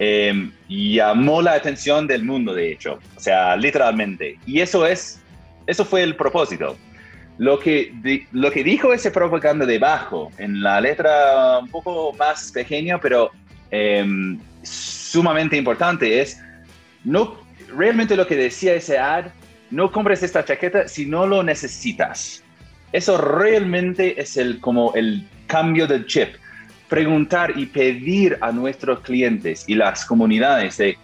em, 0.00 0.50
llamó 0.68 1.40
la 1.40 1.52
atención 1.52 2.08
del 2.08 2.24
mundo, 2.24 2.52
de 2.52 2.72
hecho, 2.72 2.98
o 3.16 3.20
sea, 3.20 3.56
literalmente. 3.56 4.36
Y 4.46 4.60
eso 4.60 4.84
es, 4.84 5.20
eso 5.68 5.84
fue 5.84 6.02
el 6.02 6.16
propósito. 6.16 6.76
Lo 7.38 7.58
que, 7.58 7.94
lo 8.32 8.50
que 8.50 8.64
dijo 8.64 8.92
ese 8.92 9.12
propaganda 9.12 9.64
debajo, 9.64 10.30
en 10.38 10.60
la 10.62 10.80
letra 10.80 11.58
un 11.60 11.68
poco 11.68 12.12
más 12.18 12.50
pequeña, 12.50 13.00
pero 13.00 13.30
em, 13.70 14.40
sumamente 14.62 15.56
importante, 15.56 16.20
es, 16.20 16.42
no, 17.04 17.38
realmente 17.74 18.16
lo 18.16 18.26
que 18.26 18.34
decía 18.34 18.74
ese 18.74 18.98
ad, 18.98 19.26
no 19.70 19.92
compres 19.92 20.22
esta 20.24 20.44
chaqueta 20.44 20.88
si 20.88 21.06
no 21.06 21.26
lo 21.26 21.44
necesitas. 21.44 22.42
Eso 22.92 23.18
realmente 23.18 24.20
es 24.20 24.36
el, 24.36 24.60
como 24.60 24.92
el 24.94 25.26
cambio 25.46 25.86
del 25.86 26.06
chip. 26.06 26.28
Preguntar 26.88 27.52
y 27.56 27.66
pedir 27.66 28.36
a 28.40 28.50
nuestros 28.50 29.00
clientes 29.00 29.64
y 29.68 29.74
las 29.74 30.04
comunidades 30.04 30.76
de, 30.78 30.98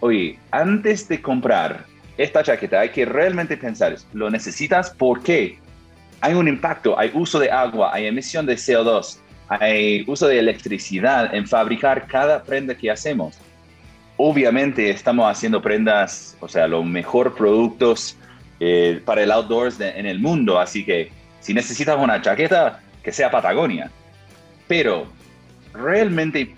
oye, 0.00 0.38
antes 0.52 1.08
de 1.08 1.20
comprar 1.20 1.84
esta 2.16 2.42
chaqueta 2.42 2.80
hay 2.80 2.90
que 2.90 3.04
realmente 3.04 3.56
pensar, 3.56 3.96
¿lo 4.12 4.30
necesitas? 4.30 4.90
¿Por 4.90 5.22
qué? 5.22 5.58
Hay 6.20 6.34
un 6.34 6.46
impacto, 6.46 6.96
hay 6.96 7.10
uso 7.14 7.40
de 7.40 7.50
agua, 7.50 7.90
hay 7.92 8.06
emisión 8.06 8.46
de 8.46 8.54
CO2, 8.54 9.18
hay 9.48 10.04
uso 10.06 10.28
de 10.28 10.38
electricidad 10.38 11.34
en 11.34 11.48
fabricar 11.48 12.06
cada 12.06 12.44
prenda 12.44 12.76
que 12.76 12.90
hacemos. 12.90 13.38
Obviamente 14.16 14.90
estamos 14.90 15.28
haciendo 15.28 15.60
prendas, 15.60 16.36
o 16.38 16.48
sea, 16.48 16.68
los 16.68 16.84
mejores 16.84 17.32
productos 17.32 18.16
eh, 18.60 19.00
para 19.04 19.24
el 19.24 19.32
outdoors 19.32 19.80
en 19.80 20.06
el 20.06 20.20
mundo, 20.20 20.60
así 20.60 20.84
que 20.84 21.10
si 21.42 21.52
necesitas 21.52 21.98
una 21.98 22.22
chaqueta, 22.22 22.80
que 23.02 23.12
sea 23.12 23.30
Patagonia. 23.30 23.90
Pero 24.68 25.06
realmente 25.74 26.54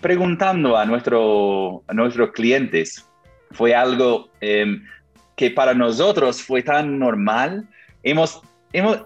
preguntando 0.00 0.76
a, 0.76 0.84
nuestro, 0.84 1.84
nuestros 1.92 2.32
clientes 2.32 3.06
fue 3.52 3.74
algo 3.74 4.30
em, 4.40 4.82
que 5.36 5.50
para 5.50 5.74
nosotros 5.74 6.42
fue 6.42 6.62
tan 6.62 6.98
normal. 6.98 7.68
Hemos, 8.02 8.40
hemos, 8.72 9.02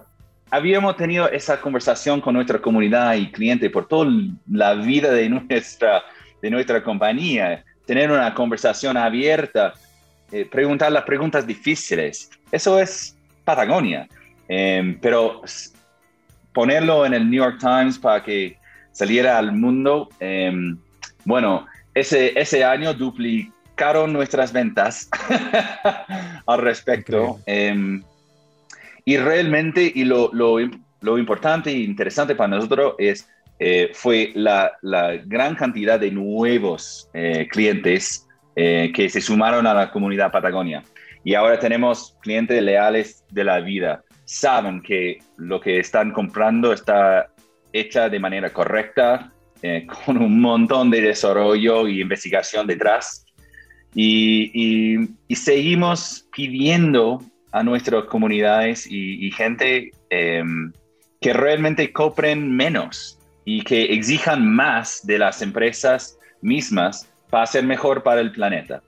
habíamos 0.49 0.95
tenido 0.95 1.29
esa 1.29 1.59
conversación 1.59 2.21
con 2.21 2.33
nuestra 2.33 2.59
comunidad 2.59 3.15
y 3.15 3.31
clientes 3.31 3.69
por 3.69 3.87
toda 3.87 4.09
la 4.49 4.73
vida 4.73 5.11
de 5.11 5.29
nuestra, 5.29 6.03
de 6.41 6.49
nuestra 6.49 6.81
compañía. 6.81 7.63
Tener 7.85 8.09
una 8.09 8.33
conversación 8.33 8.97
abierta, 8.97 9.73
eh, 10.31 10.45
preguntar 10.49 10.91
las 10.91 11.03
preguntas 11.03 11.45
difíciles. 11.45 12.29
Eso 12.51 12.79
es 12.79 13.15
Patagonia. 13.43 14.07
Em, 14.49 14.99
pero 14.99 15.41
ponerlo 16.53 17.05
en 17.05 17.13
el 17.13 17.29
New 17.29 17.43
York 17.43 17.59
Times 17.59 17.99
para 17.99 18.23
que 18.23 18.57
saliera 18.91 19.37
al 19.37 19.51
mundo, 19.51 20.09
em, 20.19 20.77
bueno, 21.25 21.67
ese, 21.93 22.39
ese 22.39 22.63
año 22.63 22.93
duplicaron 22.93 24.13
nuestras 24.13 24.51
ventas 24.51 25.09
al 26.47 26.59
respecto. 26.61 27.39
Em, 27.45 28.03
y 29.05 29.17
realmente, 29.17 29.91
y 29.93 30.03
lo, 30.03 30.31
lo, 30.33 30.57
lo, 31.01 31.17
importante 31.17 31.69
e 31.69 31.79
interesante 31.79 32.35
para 32.35 32.49
nosotros 32.49 32.95
es, 32.97 33.29
eh, 33.59 33.91
fue 33.93 34.31
la, 34.35 34.73
la, 34.81 35.17
gran 35.25 35.55
cantidad 35.55 35.99
de 35.99 36.11
nuevos 36.11 37.09
eh, 37.13 37.47
clientes 37.49 38.27
eh, 38.55 38.91
que 38.93 39.09
se 39.09 39.21
sumaron 39.21 39.67
a 39.67 39.73
la 39.73 39.91
comunidad 39.91 40.31
Patagonia. 40.31 40.83
Y 41.23 41.35
ahora 41.35 41.59
tenemos 41.59 42.15
clientes 42.21 42.61
leales 42.61 43.23
de 43.29 43.43
la 43.43 43.59
vida 43.59 44.03
saben 44.27 44.81
que 44.81 45.19
lo 45.37 45.59
que 45.59 45.79
están 45.79 46.11
comprando 46.11 46.73
está 46.73 47.29
hecha 47.71 48.09
de 48.09 48.19
manera 48.19 48.51
correcta, 48.51 49.31
eh, 49.63 49.87
con 50.05 50.17
un 50.17 50.39
montón 50.39 50.91
de 50.91 51.01
desarrollo 51.01 51.87
y 51.87 52.01
investigación 52.01 52.67
detrás. 52.67 53.25
Y, 53.95 55.09
seguimos 55.33 56.27
pidiendo 56.35 57.23
a 57.51 57.63
nuestras 57.63 58.03
comunidades 58.03 58.85
y, 58.87 59.31
gente 59.31 59.91
em, 60.09 60.71
que 61.21 61.33
realmente 61.33 61.91
compren 61.91 62.55
menos 62.55 63.17
y 63.45 63.63
que 63.63 63.93
exijan 63.93 64.47
más 64.53 65.07
de 65.07 65.17
las 65.17 65.41
empresas 65.41 66.19
mismas 66.41 67.09
para 67.29 67.47
ser 67.47 67.63
mejor 67.63 68.03
para 68.03 68.21
el 68.21 68.31
planeta. 68.31 68.83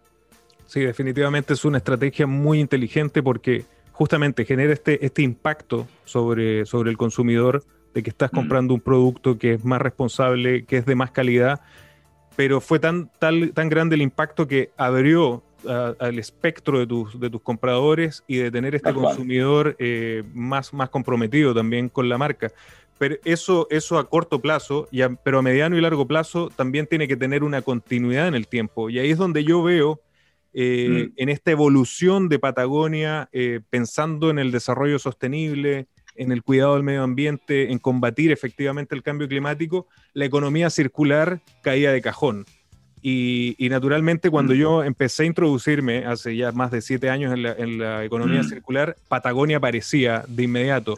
Sí, 0.68 0.82
definitivamente 0.82 1.54
es 1.54 1.66
una 1.66 1.78
estrategia 1.78 2.28
muy 2.28 2.60
inteligente 2.60 3.24
porque 3.24 3.64
justamente 4.00 4.46
genera 4.46 4.72
este, 4.72 5.06
este 5.06 5.24
impacto 5.24 5.86
sobre, 6.06 6.66
sobre 6.66 6.90
el 6.90 6.96
consumidor 6.96 7.66
de 7.94 8.02
que 8.02 8.10
estás 8.10 8.32
mm. 8.32 8.36
comprando 8.38 8.74
un 8.74 8.80
producto 8.80 9.38
que 9.38 9.56
es 9.56 9.66
más 9.66 9.82
responsable, 9.82 10.64
que 10.64 10.78
es 10.78 10.86
de 10.86 10.96
más 10.96 11.12
calidad, 11.12 11.60
pero 12.38 12.62
fue 12.62 12.80
tan, 12.80 13.12
tal, 13.20 13.52
tan 13.52 13.68
grande 13.68 13.96
el 13.96 14.02
impacto 14.02 14.48
que 14.48 14.72
abrió 14.78 15.44
al 15.66 16.18
espectro 16.18 16.80
de 16.80 16.88
tus, 16.88 17.20
de 17.20 17.30
tus 17.30 17.42
compradores 17.42 18.24
y 18.26 18.38
de 18.38 18.50
tener 18.50 18.74
este 18.74 18.94
consumidor 18.94 19.76
eh, 19.80 20.24
más, 20.34 20.74
más 20.74 20.88
comprometido 20.88 21.54
también 21.54 21.90
con 21.90 22.08
la 22.08 22.18
marca. 22.18 22.54
Pero 22.98 23.18
eso, 23.26 23.68
eso 23.70 24.00
a 24.00 24.08
corto 24.08 24.40
plazo, 24.40 24.88
ya, 24.94 25.10
pero 25.10 25.40
a 25.40 25.42
mediano 25.42 25.78
y 25.78 25.82
largo 25.82 26.08
plazo 26.08 26.50
también 26.56 26.88
tiene 26.88 27.10
que 27.10 27.18
tener 27.18 27.44
una 27.44 27.62
continuidad 27.62 28.30
en 28.30 28.36
el 28.36 28.48
tiempo. 28.48 28.90
Y 28.90 29.00
ahí 29.00 29.12
es 29.12 29.18
donde 29.18 29.44
yo 29.44 29.62
veo 29.62 30.00
eh, 30.54 31.10
mm. 31.10 31.14
en 31.18 31.30
esta 31.30 31.52
evolución 31.52 32.30
de 32.30 32.40
Patagonia, 32.40 33.30
eh, 33.32 33.62
pensando 33.70 34.30
en 34.30 34.40
el 34.40 34.52
desarrollo 34.52 34.98
sostenible, 35.00 35.88
en 36.16 36.32
el 36.32 36.44
cuidado 36.44 36.74
del 36.74 36.84
medio 36.84 37.04
ambiente, 37.04 37.72
en 37.72 37.80
combatir 37.80 38.32
efectivamente 38.32 38.96
el 38.96 39.04
cambio 39.04 39.28
climático, 39.28 39.88
la 40.14 40.26
economía 40.26 40.70
circular 40.70 41.40
caía 41.62 41.92
de 41.92 42.02
cajón. 42.02 42.46
Y, 43.02 43.56
naturalmente 43.70 44.30
cuando 44.30 44.54
mm. 44.54 44.58
yo 44.58 44.84
empecé 44.84 45.24
a 45.24 45.28
introducirme 45.28 46.06
hace 46.06 46.36
ya 46.36 46.52
más 46.52 46.72
de 46.72 46.82
siete 46.82 47.10
años 47.10 47.34
en 47.34 47.78
la, 47.78 48.04
economía 48.04 48.42
mm. 48.42 48.50
circular, 48.50 48.98
Patagonia 49.08 49.58
aparecía 49.58 50.26
de 50.28 50.44
inmediato. 50.44 50.98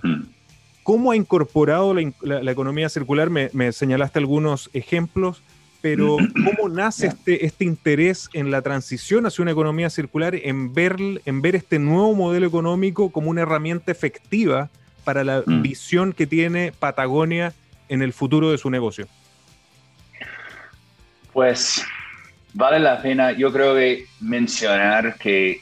¿Cómo 0.81 1.11
ha 1.11 1.15
incorporado 1.15 1.93
la, 1.93 2.51
economía 2.51 2.89
circular? 2.89 3.29
me, 3.29 3.71
señalaste 3.71 4.17
algunos 4.17 4.71
ejemplos 4.73 5.43
pero 5.81 6.17
¿cómo 6.45 6.69
nace 6.69 7.07
este, 7.07 7.45
este 7.45 7.65
interés 7.65 8.29
en 8.33 8.51
la 8.51 8.61
transición 8.61 9.25
hacia 9.25 9.41
una 9.41 9.51
economía 9.51 9.89
circular, 9.89 10.35
en 10.35 10.73
ver, 10.73 10.97
en 11.25 11.41
ver 11.41 11.55
este 11.55 11.79
nuevo 11.79 12.15
modelo 12.15 12.47
económico 12.47 13.11
como 13.11 13.29
una 13.29 13.41
herramienta 13.41 13.91
efectiva 13.91 14.69
para 15.03 15.23
la 15.23 15.43
mm. 15.45 15.61
visión 15.61 16.13
que 16.13 16.27
tiene 16.27 16.71
Patagonia 16.71 17.53
en 17.89 18.01
el 18.01 18.13
futuro 18.13 18.51
de 18.51 18.57
su 18.57 18.69
negocio? 18.69 19.07
Pues 21.33 21.83
vale 22.53 22.79
la 22.79 23.01
pena, 23.01 23.31
yo 23.31 23.51
creo 23.51 23.75
que 23.75 24.05
mencionar 24.19 25.15
que 25.17 25.61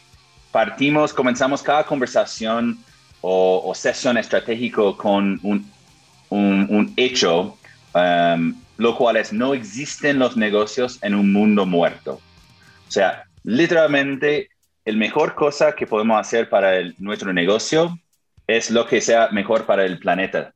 partimos, 0.52 1.14
comenzamos 1.14 1.62
cada 1.62 1.84
conversación 1.86 2.78
o, 3.22 3.74
sesión 3.76 4.18
estratégico 4.18 4.96
con 4.96 5.40
un, 5.44 5.70
un, 6.30 6.94
hecho, 6.96 7.58
um, 7.94 8.56
lo 8.80 8.96
cual 8.96 9.18
es 9.18 9.34
no 9.34 9.54
existen 9.54 10.20
los 10.20 10.38
negocios 10.38 11.00
en 11.04 11.14
un 11.14 11.32
mundo 11.34 11.66
muerto. 11.66 12.14
O 12.88 12.92
sea, 12.92 13.26
literalmente, 13.44 14.50
el 14.86 14.96
mejor 14.96 15.36
cosa 15.36 15.74
que 15.74 15.86
podemos 15.86 16.20
hacer 16.20 16.50
para 16.50 16.72
nuestro 16.98 17.34
negocio 17.34 18.00
es 18.48 18.72
lo 18.72 18.88
que 18.88 19.02
sea 19.02 19.30
mejor 19.32 19.66
para 19.66 19.86
el 19.86 20.00
planeta. 20.00 20.54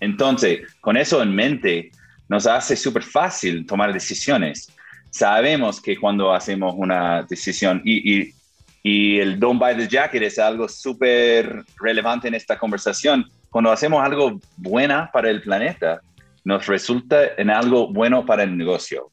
Entonces, 0.00 0.60
con 0.80 0.96
eso 0.96 1.22
en 1.22 1.34
mente, 1.34 1.90
nos 2.30 2.46
hace 2.46 2.76
súper 2.76 3.02
fácil 3.02 3.66
tomar 3.66 3.92
decisiones. 3.92 4.72
Sabemos 5.10 5.82
que 5.82 5.98
cuando 5.98 6.32
hacemos 6.32 6.74
una 6.76 7.24
decisión 7.28 7.82
y, 7.84 8.20
y, 8.20 8.34
y 8.82 9.18
el 9.18 9.38
Don't 9.38 9.60
Buy 9.60 9.76
the 9.76 9.86
Jacket 9.86 10.22
es 10.22 10.38
algo 10.38 10.66
súper 10.66 11.62
relevante 11.78 12.28
en 12.28 12.34
esta 12.34 12.58
conversación, 12.58 13.30
cuando 13.50 13.70
hacemos 13.70 14.02
algo 14.02 14.40
buena 14.56 15.10
para 15.12 15.28
el 15.28 15.42
planeta, 15.42 16.00
nos 16.44 16.66
resulta 16.66 17.34
en 17.36 17.50
algo 17.50 17.88
bueno 17.92 18.24
para 18.24 18.42
el 18.42 18.56
negocio. 18.56 19.10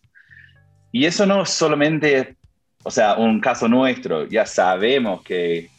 Y 0.92 1.06
eso 1.06 1.26
no 1.26 1.46
solamente, 1.46 2.36
o 2.84 2.92
sea, 2.92 3.16
un 3.16 3.40
caso 3.40 3.68
nuestro, 3.68 4.28
ya 4.28 4.46
sabemos 4.46 5.22
que 5.24 5.70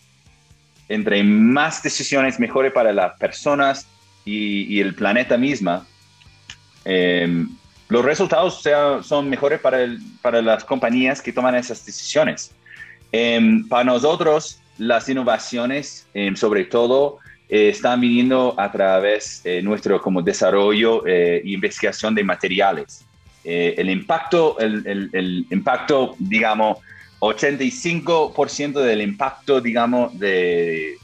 entre 0.88 1.22
más 1.22 1.82
decisiones 1.82 2.38
mejores 2.38 2.72
para 2.72 2.92
las 2.92 3.18
personas 3.18 3.87
y, 4.24 4.80
el 4.80 4.94
planeta 4.94 5.37
misma, 5.37 5.87
em, 6.84 7.48
los 7.88 8.04
resultados 8.04 8.62
son 9.02 9.30
mejores 9.30 9.61
para, 9.61 9.78
para 10.20 10.42
las 10.42 10.64
compañías 10.64 11.22
que 11.22 11.32
toman 11.32 11.54
esas 11.54 11.84
decisiones. 11.84 12.54
Em, 13.12 13.66
para 13.66 13.84
nosotros, 13.84 14.61
las 14.76 15.08
innovaciones, 15.08 16.06
em, 16.12 16.37
sobre 16.37 16.64
todo, 16.64 17.18
eh, 17.48 17.70
están 17.70 18.00
viniendo 18.00 18.54
a 18.58 18.70
través 18.70 19.42
de 19.42 19.62
nuestro 19.62 20.00
como 20.00 20.22
desarrollo 20.22 21.06
e 21.06 21.42
investigación 21.44 22.14
de 22.14 22.24
materiales. 22.24 23.04
Eh, 23.44 23.74
el 23.78 23.88
impacto, 23.88 24.58
el, 24.58 25.11
el, 25.12 25.46
impacto, 25.50 26.14
digamos, 26.18 26.78
85% 27.20 28.80
del 28.80 29.00
impacto, 29.00 29.61
digamos, 29.61 30.18
de, 30.18 30.96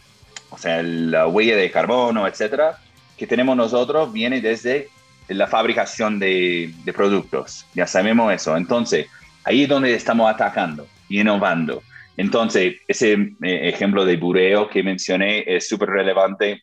o 0.50 0.58
sea, 0.58 0.82
la 0.82 1.26
huella 1.26 1.56
de 1.56 1.70
carbono, 1.70 2.26
etcétera, 2.26 2.78
que 3.16 3.26
tenemos 3.26 3.56
nosotros 3.56 4.12
viene 4.12 4.42
desde 4.42 4.88
la 5.28 5.46
fabricación 5.46 6.18
de, 6.18 6.74
de 6.84 6.92
productos. 6.92 7.64
Ya 7.74 7.86
sabemos 7.86 8.32
eso. 8.32 8.56
Entonces, 8.56 9.06
ahí 9.44 9.62
es 9.62 9.68
donde 9.68 9.94
estamos 9.94 10.30
atacando 10.30 10.86
y 11.08 11.20
innovando. 11.20 11.82
Entonces, 12.16 12.76
ese 12.86 13.12
eh, 13.12 13.68
ejemplo 13.68 14.04
de 14.04 14.16
bureo 14.16 14.68
que 14.68 14.82
mencioné 14.82 15.44
es 15.46 15.68
súper 15.68 15.90
relevante. 15.90 16.62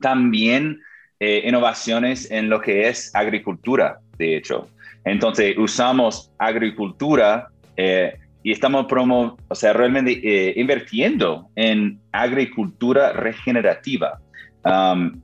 También 0.00 0.80
eh, 1.20 1.42
innovaciones 1.46 2.30
en 2.30 2.48
lo 2.48 2.60
que 2.60 2.88
es 2.88 3.14
agricultura, 3.14 3.98
de 4.16 4.36
hecho. 4.36 4.68
Entonces, 5.04 5.56
usamos 5.56 6.32
agricultura 6.38 7.48
eh, 7.76 8.16
y 8.42 8.52
estamos 8.52 8.86
promo, 8.86 9.36
o 9.48 9.54
sea, 9.54 9.72
realmente 9.72 10.54
invirtiendo 10.56 11.48
en 11.54 12.00
agricultura 12.12 13.12
regenerativa, 13.12 14.20
um, 14.64 15.20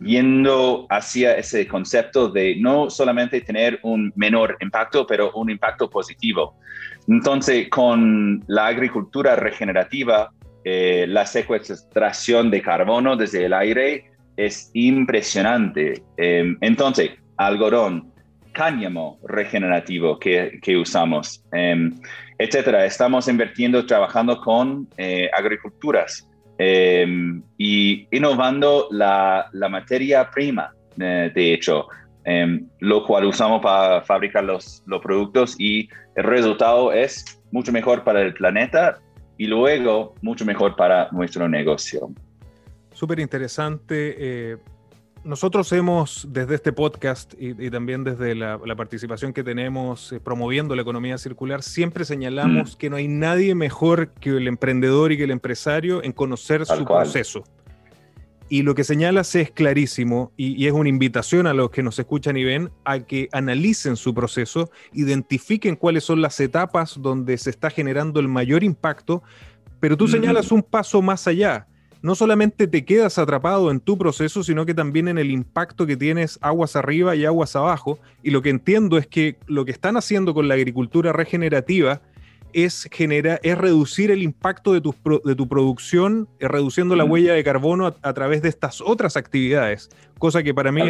yendo 0.00 0.86
hacia 0.90 1.36
ese 1.36 1.66
concepto 1.66 2.28
de 2.28 2.56
no 2.56 2.90
solamente 2.90 3.40
tener 3.40 3.78
un 3.82 4.12
menor 4.16 4.56
impacto, 4.60 5.06
pero 5.06 5.32
un 5.32 5.50
impacto 5.50 5.88
positivo. 5.88 6.56
Entonces, 7.08 7.68
con 7.68 8.42
la 8.46 8.66
agricultura 8.66 9.36
regenerativa, 9.36 10.30
eh, 10.64 11.06
la 11.08 11.24
secuestración 11.26 12.50
de 12.50 12.62
carbono 12.62 13.16
desde 13.16 13.44
el 13.44 13.52
aire 13.52 14.10
es 14.36 14.70
impresionante. 14.74 16.02
Em, 16.16 16.58
entonces, 16.60 17.10
algodón, 17.36 18.12
cáñamo 18.52 19.18
regenerativo 19.28 20.18
que, 20.18 20.76
usamos, 20.76 21.44
eh, 21.52 21.90
etcétera. 22.38 22.84
Estamos 22.84 23.28
invirtiendo, 23.28 23.86
trabajando 23.86 24.40
con 24.40 24.88
eh, 24.96 25.30
agriculturas 25.32 26.28
em, 26.58 27.42
y 27.58 28.06
innovando 28.10 28.88
la, 28.90 29.48
la 29.52 29.68
materia 29.68 30.30
prima, 30.30 30.72
eh, 30.98 31.30
de 31.34 31.54
hecho. 31.54 31.88
Em, 32.28 32.66
lo 32.80 33.04
cual 33.04 33.24
usamos 33.24 33.62
para 33.62 34.02
fabricar 34.02 34.42
los, 34.42 34.82
los 34.86 35.00
productos 35.00 35.54
y 35.60 35.88
el 36.16 36.24
resultado 36.24 36.92
es 36.92 37.40
mucho 37.52 37.70
mejor 37.70 38.02
para 38.02 38.20
el 38.20 38.34
planeta 38.34 38.98
y 39.38 39.46
luego 39.46 40.16
mucho 40.22 40.44
mejor 40.44 40.74
para 40.74 41.08
nuestro 41.12 41.48
negocio. 41.48 42.10
Súper 42.92 43.20
interesante. 43.20 44.58
Nosotros 45.26 45.72
hemos, 45.72 46.28
desde 46.30 46.54
este 46.54 46.72
podcast 46.72 47.34
y, 47.36 47.68
también 47.68 48.04
desde 48.04 48.36
la, 48.36 48.60
participación 48.76 49.32
que 49.32 49.42
tenemos 49.42 50.12
eh, 50.12 50.20
promoviendo 50.20 50.76
la 50.76 50.82
economía 50.82 51.18
circular, 51.18 51.64
siempre 51.64 52.04
señalamos 52.04 52.74
mm. 52.74 52.78
que 52.78 52.90
no 52.90 52.94
hay 52.94 53.08
nadie 53.08 53.56
mejor 53.56 54.12
que 54.20 54.30
el 54.30 54.46
emprendedor 54.46 55.10
y 55.10 55.16
que 55.16 55.24
el 55.24 55.32
empresario 55.32 56.00
en 56.04 56.12
conocer 56.12 56.64
su 56.64 56.84
proceso. 56.84 57.42
Y 58.48 58.62
lo 58.62 58.76
que 58.76 58.84
señalas 58.84 59.34
es 59.34 59.50
clarísimo 59.50 60.30
y, 60.36 60.64
es 60.64 60.72
una 60.72 60.88
invitación 60.88 61.48
a 61.48 61.54
los 61.54 61.70
que 61.70 61.82
nos 61.82 61.98
escuchan 61.98 62.36
y 62.36 62.44
ven 62.44 62.70
a 62.84 63.00
que 63.00 63.28
analicen 63.32 63.96
su 63.96 64.14
proceso, 64.14 64.70
identifiquen 64.92 65.74
cuáles 65.74 66.04
son 66.04 66.22
las 66.22 66.38
etapas 66.38 67.02
donde 67.02 67.36
se 67.36 67.50
está 67.50 67.70
generando 67.70 68.20
el 68.20 68.28
mayor 68.28 68.62
impacto, 68.62 69.24
pero 69.80 69.96
tú 69.96 70.06
señalas 70.06 70.52
un 70.52 70.62
paso 70.62 71.02
más 71.02 71.26
allá. 71.26 71.66
No 72.06 72.14
solamente 72.14 72.68
te 72.68 72.84
quedas 72.84 73.18
atrapado 73.18 73.68
en 73.68 73.80
tu 73.80 73.98
proceso, 73.98 74.44
sino 74.44 74.64
que 74.64 74.74
también 74.74 75.08
en 75.08 75.18
el 75.18 75.28
impacto 75.28 75.88
que 75.88 75.96
tienes 75.96 76.38
aguas 76.40 76.76
arriba 76.76 77.16
y 77.16 77.24
aguas 77.24 77.56
abajo. 77.56 77.98
Y 78.22 78.30
lo 78.30 78.42
que 78.42 78.50
entiendo 78.50 78.96
es 78.96 79.08
que 79.08 79.38
lo 79.48 79.64
que 79.64 79.72
están 79.72 79.96
haciendo 79.96 80.32
con 80.32 80.46
la 80.46 80.54
agricultura 80.54 81.12
regenerativa 81.12 82.00
es, 82.52 82.88
genera, 82.92 83.40
es 83.42 83.58
reducir 83.58 84.12
el 84.12 84.22
impacto 84.22 84.72
de 84.72 84.80
tu, 84.80 84.94
de 85.24 85.34
tu 85.34 85.48
producción, 85.48 86.28
eh, 86.38 86.46
reduciendo 86.46 86.94
la 86.94 87.02
huella 87.02 87.32
de 87.32 87.42
carbono 87.42 87.96
a, 88.00 88.12
través 88.14 88.40
de 88.40 88.50
estas 88.50 88.80
otras 88.80 89.16
actividades, 89.16 89.88
cosa 90.20 90.44
que 90.44 90.54
para 90.54 90.70
mí 90.70 90.82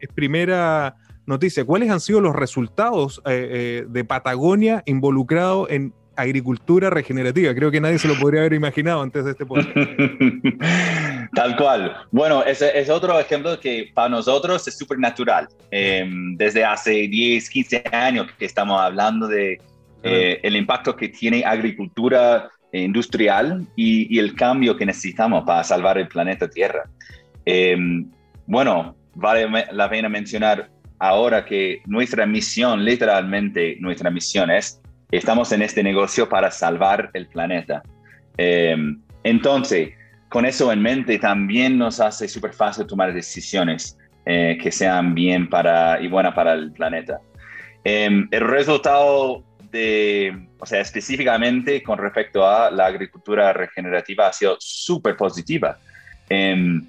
es, 0.00 0.08
primera 0.12 0.96
noticia. 1.24 1.64
¿Cuáles 1.64 1.88
han 1.90 2.00
sido 2.00 2.20
los 2.20 2.34
resultados 2.34 3.22
eh, 3.26 3.84
eh, 3.84 3.86
de 3.88 4.04
Patagonia 4.04 4.82
involucrado 4.86 5.70
en 5.70 5.94
agricultura 6.16 6.90
regenerativa? 6.90 7.54
Creo 7.54 7.70
que 7.70 7.80
nadie 7.80 7.98
se 7.98 8.08
lo 8.08 8.14
podría 8.14 8.40
haber 8.40 8.54
imaginado 8.54 9.02
antes 9.02 9.24
de 9.24 9.30
este 9.32 9.46
podcast. 9.46 9.76
Tal 11.34 11.56
cual. 11.56 11.96
Bueno, 12.10 12.42
ese 12.44 12.78
es 12.78 12.88
otro 12.90 13.18
ejemplo 13.18 13.58
que 13.58 13.90
para 13.94 14.08
nosotros 14.08 14.66
es 14.68 14.76
súper 14.76 14.98
natural. 14.98 15.48
Em, 15.70 16.36
desde 16.36 16.64
hace 16.64 17.08
10, 17.08 17.50
15 17.50 17.84
años 17.92 18.26
que 18.38 18.44
estamos 18.44 18.80
hablando 18.80 19.26
de 19.26 19.60
eh, 20.02 20.40
el 20.42 20.56
impacto 20.56 20.94
que 20.94 21.08
tiene 21.08 21.44
agricultura 21.44 22.50
industrial 22.72 23.66
y, 23.76 24.18
el 24.18 24.34
cambio 24.34 24.76
que 24.76 24.84
necesitamos 24.84 25.44
para 25.44 25.62
salvar 25.62 25.98
el 25.98 26.08
planeta 26.08 26.48
Tierra. 26.48 26.84
Em, 27.44 28.10
bueno, 28.46 28.96
vale 29.14 29.46
la 29.70 29.88
pena 29.88 30.08
mencionar 30.08 30.68
ahora 30.98 31.44
que 31.44 31.82
nuestra 31.86 32.26
misión, 32.26 32.84
literalmente 32.84 33.76
nuestra 33.80 34.10
misión 34.10 34.50
es, 34.50 34.80
estamos 35.10 35.52
en 35.52 35.62
este 35.62 35.82
negocio 35.82 36.28
para 36.28 36.50
salvar 36.50 37.10
el 37.14 37.26
planeta. 37.26 37.82
Em, 38.36 39.00
entonces, 39.22 39.90
con 40.28 40.44
eso 40.44 40.72
en 40.72 40.82
mente, 40.82 41.18
también 41.18 41.78
nos 41.78 42.00
hace 42.00 42.28
súper 42.28 42.52
fácil 42.52 42.86
tomar 42.86 43.12
decisiones 43.12 43.98
eh, 44.26 44.58
que 44.60 44.72
sean 44.72 45.14
bien 45.14 45.48
para 45.48 46.00
y 46.00 46.08
buenas 46.08 46.34
para 46.34 46.54
el 46.54 46.72
planeta. 46.72 47.20
Em, 47.84 48.26
el 48.30 48.40
resultado 48.40 49.44
o 50.58 50.66
sea, 50.66 50.80
específicamente 50.80 51.82
con 51.82 51.98
respecto 51.98 52.46
a 52.46 52.70
la 52.70 52.86
agricultura 52.86 53.52
regenerativa 53.52 54.28
ha 54.28 54.32
sido 54.32 54.56
súper 54.60 55.16
positiva. 55.16 55.78
Em, 56.28 56.86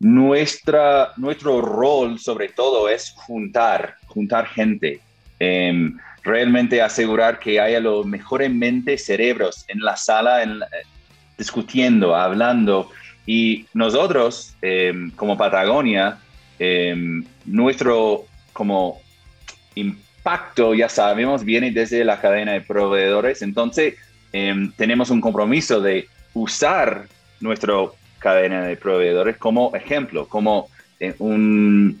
nuestra, 0.00 1.12
nuestro 1.16 1.60
rol 1.60 2.18
sobre 2.18 2.48
todo 2.48 2.88
es 2.88 3.12
juntar, 3.16 3.96
juntar 4.06 4.46
gente, 4.46 5.00
em, 5.38 5.96
realmente 6.26 6.82
asegurar 6.82 7.38
que 7.38 7.60
haya 7.60 7.80
los 7.80 8.04
mejores 8.04 8.50
mentes, 8.50 9.06
cerebros 9.06 9.64
en 9.68 9.80
la 9.80 9.96
sala, 9.96 10.42
en, 10.42 10.60
discutiendo, 11.38 12.14
hablando. 12.14 12.90
Y 13.24 13.66
nosotros, 13.72 14.54
em, 14.62 15.10
como 15.12 15.36
Patagonia, 15.36 16.18
nuestro 17.44 18.24
como 18.52 19.00
impacto, 19.74 20.74
ya 20.74 20.88
sabemos, 20.88 21.44
viene 21.44 21.70
desde 21.70 22.04
la 22.04 22.20
cadena 22.20 22.52
de 22.52 22.60
proveedores. 22.62 23.42
Entonces, 23.42 23.94
em, 24.32 24.72
tenemos 24.72 25.10
un 25.10 25.20
compromiso 25.20 25.80
de 25.80 26.08
usar 26.34 27.06
nuestra 27.40 27.74
cadena 28.18 28.66
de 28.66 28.76
proveedores 28.76 29.36
como 29.36 29.74
ejemplo, 29.74 30.26
como 30.28 30.68
eh, 30.98 31.14
un, 31.18 32.00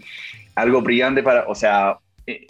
algo 0.54 0.80
brillante 0.80 1.22
para, 1.22 1.46
o 1.46 1.54
sea, 1.54 1.98
eh, 2.26 2.46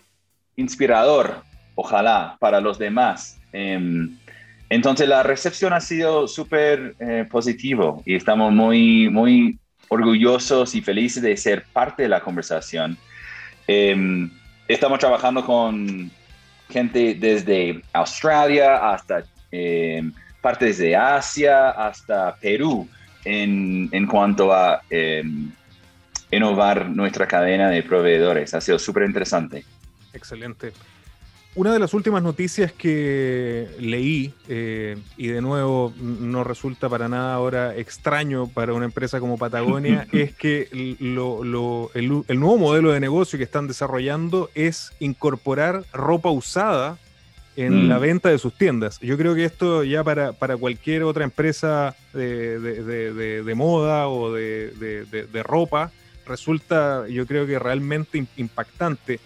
inspirador, 0.56 1.42
ojalá, 1.76 2.36
para 2.40 2.60
los 2.60 2.78
demás. 2.78 3.38
Em, 3.52 4.16
entonces 4.68 5.08
la 5.08 5.22
recepción 5.22 5.72
ha 5.72 5.80
sido 5.80 6.26
súper 6.26 6.96
eh, 6.98 7.24
positivo 7.30 8.02
y 8.04 8.16
estamos 8.16 8.52
muy, 8.52 9.08
muy 9.08 9.58
orgullosos 9.88 10.74
y 10.74 10.82
felices 10.82 11.22
de 11.22 11.36
ser 11.36 11.64
parte 11.72 12.02
de 12.02 12.08
la 12.08 12.20
conversación. 12.20 12.98
Em, 13.68 14.28
estamos 14.66 14.98
trabajando 14.98 15.44
con 15.44 16.10
gente 16.68 17.14
desde 17.14 17.80
Australia 17.92 18.92
hasta 18.92 19.22
em, 19.52 20.12
partes 20.40 20.78
de 20.78 20.96
Asia, 20.96 21.70
hasta 21.70 22.34
Perú, 22.36 22.88
en, 23.24 23.88
en 23.92 24.06
cuanto 24.06 24.52
a 24.52 24.82
innovar 26.30 26.88
nuestra 26.88 27.26
cadena 27.26 27.70
de 27.70 27.82
proveedores. 27.82 28.54
Ha 28.54 28.60
sido 28.60 28.78
súper 28.78 29.04
interesante. 29.04 29.64
Excelente. 30.12 30.72
Una 31.56 31.72
de 31.72 31.78
las 31.78 31.94
últimas 31.94 32.22
noticias 32.22 32.70
que 32.70 33.66
leí, 33.80 34.34
eh, 34.46 34.98
y 35.16 35.28
de 35.28 35.40
nuevo 35.40 35.92
no 35.98 36.44
resulta 36.44 36.90
para 36.90 37.08
nada 37.08 37.32
ahora 37.32 37.74
extraño 37.74 38.46
para 38.46 38.74
una 38.74 38.84
empresa 38.84 39.20
como 39.20 39.38
Patagonia, 39.38 40.06
es 40.12 40.34
que 40.34 40.68
lo, 41.00 41.42
lo, 41.42 41.90
el, 41.94 42.22
el, 42.28 42.40
nuevo 42.40 42.58
modelo 42.58 42.92
de 42.92 43.00
negocio 43.00 43.38
que 43.38 43.44
están 43.44 43.66
desarrollando 43.68 44.50
es 44.54 44.92
incorporar 45.00 45.84
ropa 45.94 46.30
usada 46.30 46.98
en 47.56 47.86
mm. 47.86 47.88
la 47.88 47.98
venta 47.98 48.28
de 48.28 48.38
sus 48.38 48.52
tiendas. 48.52 49.00
Yo 49.00 49.16
creo 49.16 49.34
que 49.34 49.46
esto 49.46 49.82
ya 49.82 50.04
para, 50.04 50.32
para 50.32 50.58
cualquier 50.58 51.04
otra 51.04 51.24
empresa 51.24 51.96
de, 52.12 52.60
de, 52.60 52.82
de, 53.14 53.42
de 53.42 53.54
moda 53.54 54.08
o 54.08 54.30
de, 54.32 55.42
ropa 55.42 55.90
resulta, 56.26 57.08
yo 57.08 57.26
creo 57.26 57.46
que 57.46 57.58
realmente 57.58 58.26
impactante. 58.36 59.20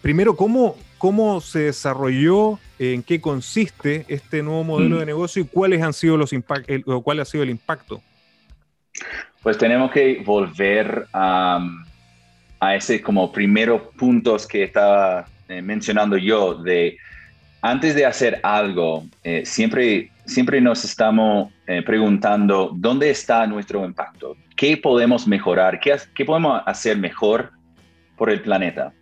Primero, 0.00 0.36
¿cómo, 0.36 0.76
cómo 0.98 1.40
se 1.40 1.60
desarrolló, 1.60 2.58
en 2.78 3.02
qué 3.02 3.20
consiste 3.20 4.04
este 4.08 4.42
nuevo 4.42 4.64
modelo 4.64 4.96
mm. 4.96 4.98
de 5.00 5.06
negocio 5.06 5.42
y 5.42 5.46
cuáles 5.46 5.82
han 5.82 5.92
sido 5.92 6.16
los 6.16 6.32
impactos, 6.32 6.82
o 6.86 7.02
cuál 7.02 7.20
ha 7.20 7.24
sido 7.24 7.42
el 7.42 7.50
impacto? 7.50 8.02
Pues 9.42 9.58
tenemos 9.58 9.90
que 9.90 10.22
volver 10.24 11.06
a, 11.12 11.60
a 12.60 12.74
ese 12.74 13.00
como 13.00 13.32
primeros 13.32 13.82
puntos 13.96 14.46
que 14.46 14.64
estaba 14.64 15.26
eh, 15.48 15.62
mencionando 15.62 16.16
yo 16.16 16.54
de 16.54 16.98
antes 17.62 17.94
de 17.94 18.06
hacer 18.06 18.40
algo, 18.42 19.06
eh, 19.24 19.42
siempre, 19.44 20.10
siempre 20.24 20.60
nos 20.60 20.84
estamos 20.84 21.52
eh, 21.66 21.82
preguntando 21.82 22.70
dónde 22.74 23.10
está 23.10 23.46
nuestro 23.46 23.84
impacto, 23.84 24.36
qué 24.56 24.76
podemos 24.76 25.26
mejorar, 25.26 25.80
qué, 25.80 25.96
qué 26.14 26.24
podemos 26.24 26.62
hacer 26.66 26.96
mejor 26.96 27.50
por 28.16 28.30
el 28.30 28.40
planeta 28.40 28.92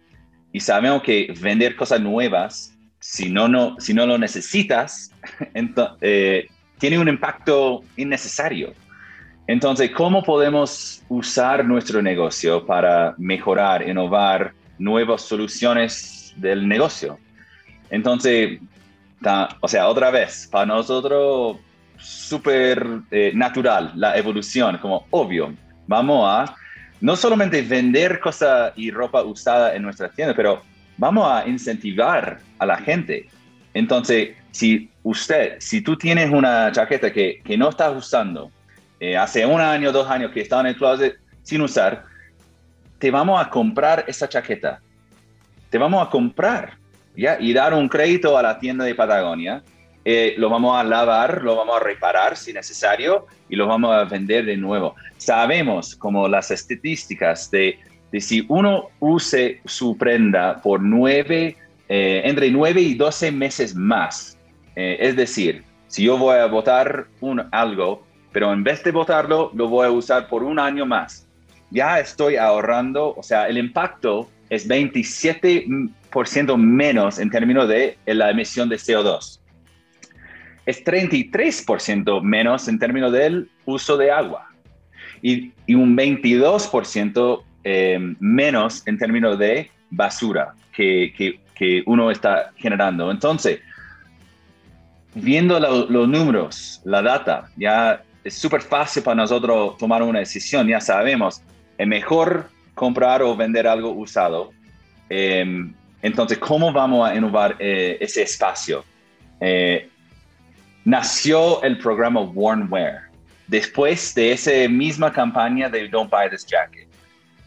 y 0.55 0.61
sabemos 0.61 1.03
que 1.03 1.35
vender 1.40 1.75
cosas 1.75 2.01
nuevas, 2.01 2.73
si 3.01 3.29
no, 3.29 3.49
no, 3.49 3.75
si 3.81 3.93
no 3.93 4.07
lo 4.07 4.17
necesitas, 4.17 5.11
eh, 6.01 6.47
tiene 6.79 6.99
un 7.01 7.09
impacto 7.09 7.83
innecesario. 7.97 8.73
Entonces, 9.49 9.90
¿cómo 9.90 10.23
podemos 10.23 11.03
usar 11.09 11.64
nuestro 11.64 12.01
negocio 12.01 12.64
para 12.64 13.17
mejorar, 13.19 13.87
innovar 13.87 14.55
nuevas 14.79 15.23
soluciones 15.23 16.33
del 16.37 16.69
negocio? 16.69 17.19
Entonces, 17.90 18.61
o 19.61 19.67
sea, 19.67 19.88
otra 19.88 20.12
vez, 20.12 20.49
para 20.53 20.67
nosotros, 20.67 21.57
súper 21.97 23.01
eh, 23.11 23.33
natural 23.35 23.90
la 23.97 24.17
evolución, 24.17 24.79
como 24.79 25.05
obvio, 25.11 25.53
vamos 25.88 26.25
a 26.29 26.55
no 27.01 27.17
solamente 27.17 27.63
vender 27.63 28.21
cosas 28.21 28.73
y 28.77 28.91
ropa 28.91 29.23
usada 29.23 29.75
en 29.75 29.83
nuestras 29.83 30.15
tiendas, 30.15 30.37
pero 30.37 30.63
vamos 30.97 31.31
a 31.31 31.47
incentivar 31.47 32.39
a 32.59 32.67
la 32.67 32.77
gente. 32.79 33.29
Entonces, 33.75 34.31
si 34.53 34.89
usted, 35.03 35.57
si 35.59 35.81
tú 35.81 35.97
tienes 35.97 36.31
una 36.31 36.71
chaqueta 36.73 37.13
que, 37.13 37.41
que 37.45 37.57
no 37.57 37.69
estás 37.69 37.97
usando, 37.97 38.51
eh, 39.01 39.17
hace 39.17 39.45
un 39.45 39.61
año, 39.61 39.93
dos 39.93 40.09
años 40.09 40.31
que 40.33 40.41
está 40.41 40.61
en 40.61 40.67
el 40.67 40.77
closet 40.77 41.19
sin 41.43 41.61
usar, 41.61 42.05
te 42.99 43.11
vamos 43.11 43.39
a 43.39 43.51
comprar 43.51 44.05
esa 44.07 44.29
chaqueta. 44.29 44.81
Te 45.69 45.77
vamos 45.77 46.07
a 46.07 46.11
comprar, 46.11 46.79
¿ya? 47.17 47.37
Y 47.39 47.53
dar 47.53 47.75
un 47.75 47.89
crédito 47.89 48.39
a 48.39 48.43
la 48.43 48.59
tienda 48.59 48.85
de 48.85 48.95
Patagonia. 48.95 49.63
Eh, 50.05 50.35
lo 50.37 50.51
vamos 50.51 50.79
a 50.79 50.85
lavar, 50.85 51.43
lo 51.43 51.57
vamos 51.57 51.77
a 51.77 51.81
reparar 51.81 52.37
si 52.37 52.53
necesario 52.53 53.27
y 53.49 53.57
lo 53.57 53.67
vamos 53.67 53.95
a 53.95 54.05
vender 54.05 54.45
de 54.45 54.57
nuevo. 54.57 54.95
Sabemos 55.17 55.97
como 55.97 56.29
las 56.29 56.51
estadísticas 56.51 57.51
de, 57.51 57.79
de 58.12 58.21
si 58.21 58.45
uno 58.49 58.90
use 59.01 59.61
su 59.64 59.97
prenda 59.97 60.61
por 60.61 60.83
nueve, 60.83 61.57
eh, 61.88 62.23
entre 62.25 62.51
nueve 62.51 62.83
y 62.83 62.95
doce 62.95 63.33
meses 63.33 63.75
más, 63.75 64.38
eh, 64.77 64.99
es 65.01 65.17
decir, 65.17 65.64
si 65.87 66.05
yo 66.05 66.19
voy 66.19 66.37
a 66.37 66.47
votar 66.47 67.07
un, 67.21 67.43
algo, 67.51 68.07
pero 68.33 68.53
en 68.53 68.62
vez 68.62 68.85
de 68.85 68.90
votarlo, 68.90 69.51
lo 69.55 69.69
voy 69.69 69.87
a 69.87 69.90
usar 69.90 70.29
por 70.29 70.43
un 70.43 70.59
año 70.59 70.85
más, 70.85 71.27
ya 71.71 71.99
estoy 71.99 72.37
ahorrando, 72.37 73.14
o 73.17 73.23
sea, 73.23 73.49
el 73.49 73.57
impacto 73.57 74.29
es 74.51 74.69
27% 74.69 76.57
menos 76.57 77.19
en 77.19 77.31
términos 77.31 77.69
de 77.69 77.97
la 78.07 78.31
emisión 78.31 78.69
de 78.69 78.77
CO2. 78.77 79.40
Es 80.66 80.85
33% 80.85 82.22
menos 82.22 82.68
en 82.68 82.79
términos 82.79 83.12
del 83.12 83.48
uso 83.64 83.96
de 83.96 84.11
agua 84.11 84.48
y, 85.24 85.53
un 85.74 85.96
22% 85.96 87.42
eh, 87.64 88.14
menos 88.20 88.87
en 88.87 88.98
términos 88.98 89.38
de 89.38 89.70
basura 89.90 90.55
que, 90.72 91.12
que, 91.16 91.83
uno 91.87 92.11
está 92.11 92.50
generando. 92.57 93.11
Entonces, 93.11 93.61
viendo 95.14 95.59
los 95.59 96.09
números, 96.09 96.83
la 96.85 97.00
data, 97.00 97.48
ya 97.57 98.03
es 98.22 98.35
súper 98.35 98.61
fácil 98.61 99.03
para 99.03 99.14
nosotros 99.14 99.79
tomar 99.79 100.03
una 100.03 100.18
decisión, 100.18 100.66
ya 100.66 100.81
sabemos, 100.81 101.40
es 101.79 101.87
mejor 101.87 102.50
comprar 102.74 103.22
o 103.22 103.35
vender 103.35 103.66
algo 103.66 103.92
usado. 103.92 104.50
Em, 105.09 105.72
entonces, 106.03 106.37
¿cómo 106.37 106.70
vamos 106.70 107.09
a 107.09 107.14
innovar 107.14 107.57
eh, 107.59 107.96
ese 108.00 108.22
espacio? 108.22 108.85
Eh, 109.40 109.88
nació 110.85 111.62
el 111.62 111.79
programa 111.79 112.20
Warnware 112.20 113.03
después 113.47 114.14
de 114.14 114.33
esa 114.33 114.68
misma 114.68 115.12
campaña 115.12 115.68
de 115.68 115.88
Don't 115.88 116.11
Buy 116.11 116.31
This 116.31 116.47
Jacket. 116.47 116.88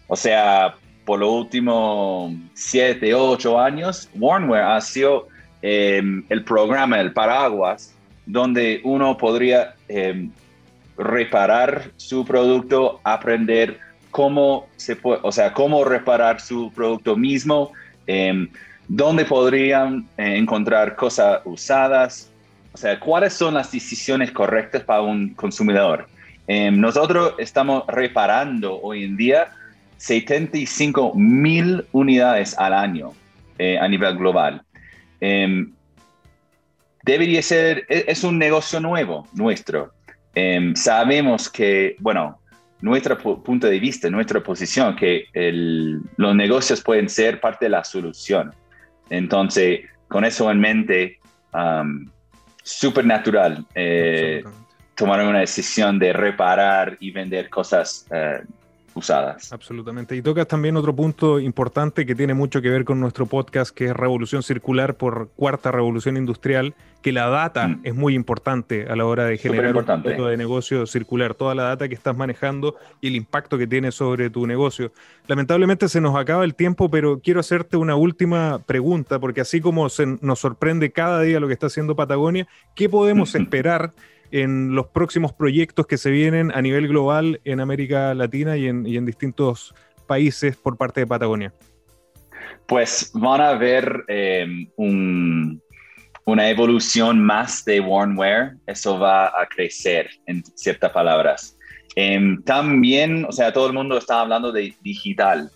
O 0.07 0.15
sea, 0.15 0.75
por 1.05 1.19
los 1.19 1.29
últimos 1.29 2.33
siete, 2.53 3.13
ocho 3.13 3.59
años, 3.59 4.09
Warnware 4.15 4.63
ha 4.63 4.81
sido 4.81 5.27
em, 5.61 6.23
el 6.29 6.43
programa, 6.43 6.99
el 6.99 7.13
paraguas, 7.13 7.93
donde 8.25 8.81
uno 8.83 9.17
podría 9.17 9.75
em, 9.87 10.31
reparar 10.97 11.91
su 11.97 12.25
producto, 12.25 12.99
aprender 13.03 13.79
cómo 14.11 14.67
se 14.75 14.95
puede, 14.95 15.19
o 15.23 15.31
sea, 15.31 15.53
cómo 15.53 15.83
reparar 15.83 16.41
su 16.41 16.71
producto 16.73 17.15
mismo, 17.15 17.71
eh, 18.07 18.47
dónde 18.87 19.25
podrían 19.25 20.07
eh, 20.17 20.37
encontrar 20.37 20.95
cosas 20.95 21.41
usadas, 21.45 22.31
o 22.77 22.79
sea, 22.79 22.99
¿cuáles 22.99 23.33
son 23.33 23.55
las 23.55 23.71
decisiones 23.71 24.31
correctas 24.31 24.83
para 24.83 25.01
un 25.01 25.33
consumidor? 25.33 26.07
Em, 26.45 26.79
nosotros 26.79 27.33
estamos 27.39 27.83
reparando 27.87 28.79
hoy 28.79 29.03
en 29.03 29.17
día 29.17 29.47
75 29.97 31.15
mil 31.15 31.83
unidades 31.91 32.55
al 32.55 32.73
año 32.73 33.13
eh, 33.57 33.79
a 33.79 33.87
nivel 33.87 34.15
global. 34.15 34.61
Em, 35.19 35.73
debería 37.01 37.41
ser, 37.41 37.83
e, 37.89 38.05
es 38.07 38.23
un 38.23 38.37
negocio 38.37 38.79
nuevo 38.79 39.27
nuestro. 39.33 39.93
Em, 40.35 40.75
sabemos 40.75 41.49
que, 41.49 41.95
bueno, 41.97 42.39
nuestro 42.81 43.17
punto 43.17 43.65
de 43.65 43.79
vista, 43.79 44.07
nuestra 44.11 44.39
posición, 44.43 44.95
que 44.95 45.25
los 45.33 46.35
negocios 46.35 46.83
pueden 46.83 47.09
ser 47.09 47.39
parte 47.39 47.65
de 47.65 47.69
la 47.69 47.83
solución. 47.83 48.53
Entonces, 49.09 49.79
con 50.07 50.23
eso 50.23 50.51
en 50.51 50.59
mente, 50.59 51.19
súper 52.67 53.05
natural 53.05 53.65
eh, 53.73 54.43
tomar 54.93 55.25
una 55.25 55.39
decisión 55.39 55.97
de 55.97 56.11
reparar 56.11 56.97
y 56.99 57.11
vender 57.11 57.49
cosas 57.49 58.05
eh, 58.11 58.41
usadas. 58.97 59.53
Absolutamente. 59.53 60.15
Y 60.15 60.21
tocas 60.21 60.47
también 60.47 60.75
otro 60.75 60.95
punto 60.95 61.39
importante 61.39 62.05
que 62.05 62.15
tiene 62.15 62.33
mucho 62.33 62.61
que 62.61 62.69
ver 62.69 62.83
con 62.83 62.99
nuestro 62.99 63.25
podcast, 63.25 63.73
que 63.75 63.85
es 63.85 63.93
Revolución 63.95 64.43
Circular 64.43 64.95
por 64.95 65.29
Cuarta 65.35 65.71
Revolución 65.71 66.17
Industrial, 66.17 66.73
que 67.01 67.11
la 67.11 67.29
data 67.29 67.67
mm. 67.67 67.81
es 67.83 67.95
muy 67.95 68.15
importante 68.15 68.87
a 68.89 68.95
la 68.95 69.05
hora 69.05 69.25
de 69.25 69.37
generar 69.37 69.75
un 69.75 69.85
modelo 69.85 70.27
de 70.27 70.37
negocio 70.37 70.85
circular, 70.85 71.35
toda 71.35 71.55
la 71.55 71.63
data 71.63 71.87
que 71.87 71.95
estás 71.95 72.17
manejando 72.17 72.75
y 72.99 73.07
el 73.07 73.15
impacto 73.15 73.57
que 73.57 73.67
tiene 73.67 73.91
sobre 73.91 74.29
tu 74.29 74.47
negocio. 74.47 74.91
Lamentablemente 75.27 75.87
se 75.89 76.01
nos 76.01 76.15
acaba 76.15 76.43
el 76.43 76.55
tiempo, 76.55 76.89
pero 76.89 77.19
quiero 77.19 77.39
hacerte 77.39 77.77
una 77.77 77.95
última 77.95 78.59
pregunta, 78.65 79.19
porque 79.19 79.41
así 79.41 79.61
como 79.61 79.89
se 79.89 80.17
nos 80.21 80.39
sorprende 80.39 80.91
cada 80.91 81.21
día 81.21 81.39
lo 81.39 81.47
que 81.47 81.53
está 81.53 81.67
haciendo 81.67 81.95
Patagonia, 81.95 82.47
¿qué 82.75 82.89
podemos 82.89 83.35
esperar? 83.35 83.93
En 84.31 84.75
los 84.75 84.87
próximos 84.87 85.33
proyectos 85.33 85.87
que 85.87 85.97
se 85.97 86.11
vienen 86.11 86.51
a 86.53 86.61
nivel 86.61 86.87
global 86.87 87.39
en 87.43 87.59
América 87.59 88.13
Latina 88.13 88.57
y 88.57 88.67
en, 88.67 89.05
distintos 89.05 89.73
países 90.05 90.55
por 90.55 90.77
parte 90.77 91.01
de 91.01 91.07
Patagonia? 91.07 91.53
Pues 92.67 93.11
van 93.13 93.41
a 93.41 93.53
ver 93.53 94.03
em, 94.07 94.67
una 96.25 96.49
evolución 96.49 97.19
más 97.19 97.63
de 97.65 97.79
Warnware. 97.79 98.55
Eso 98.65 98.99
va 98.99 99.27
a 99.27 99.45
crecer 99.47 100.09
en 100.25 100.43
ciertas 100.55 100.91
palabras. 100.91 101.57
Em, 101.95 102.43
también, 102.43 103.25
o 103.25 103.31
sea, 103.31 103.51
todo 103.51 103.67
el 103.67 103.73
mundo 103.73 103.97
está 103.97 104.21
hablando 104.21 104.51
de 104.51 104.73
digital. 104.81 105.49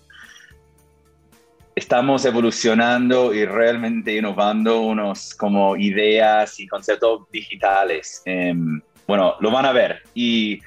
Estamos 1.75 2.25
evolucionando 2.25 3.33
y 3.33 3.45
realmente 3.45 4.17
innovando 4.17 4.81
unos 4.81 5.33
como 5.35 5.75
ideas 5.77 6.59
y 6.59 6.67
conceptos 6.67 7.29
digitales. 7.31 8.21
Em, 8.25 8.81
bueno, 9.07 9.35
lo 9.39 9.51
van 9.51 9.65
a 9.65 9.71
ver. 9.71 10.01
Y 10.13 10.59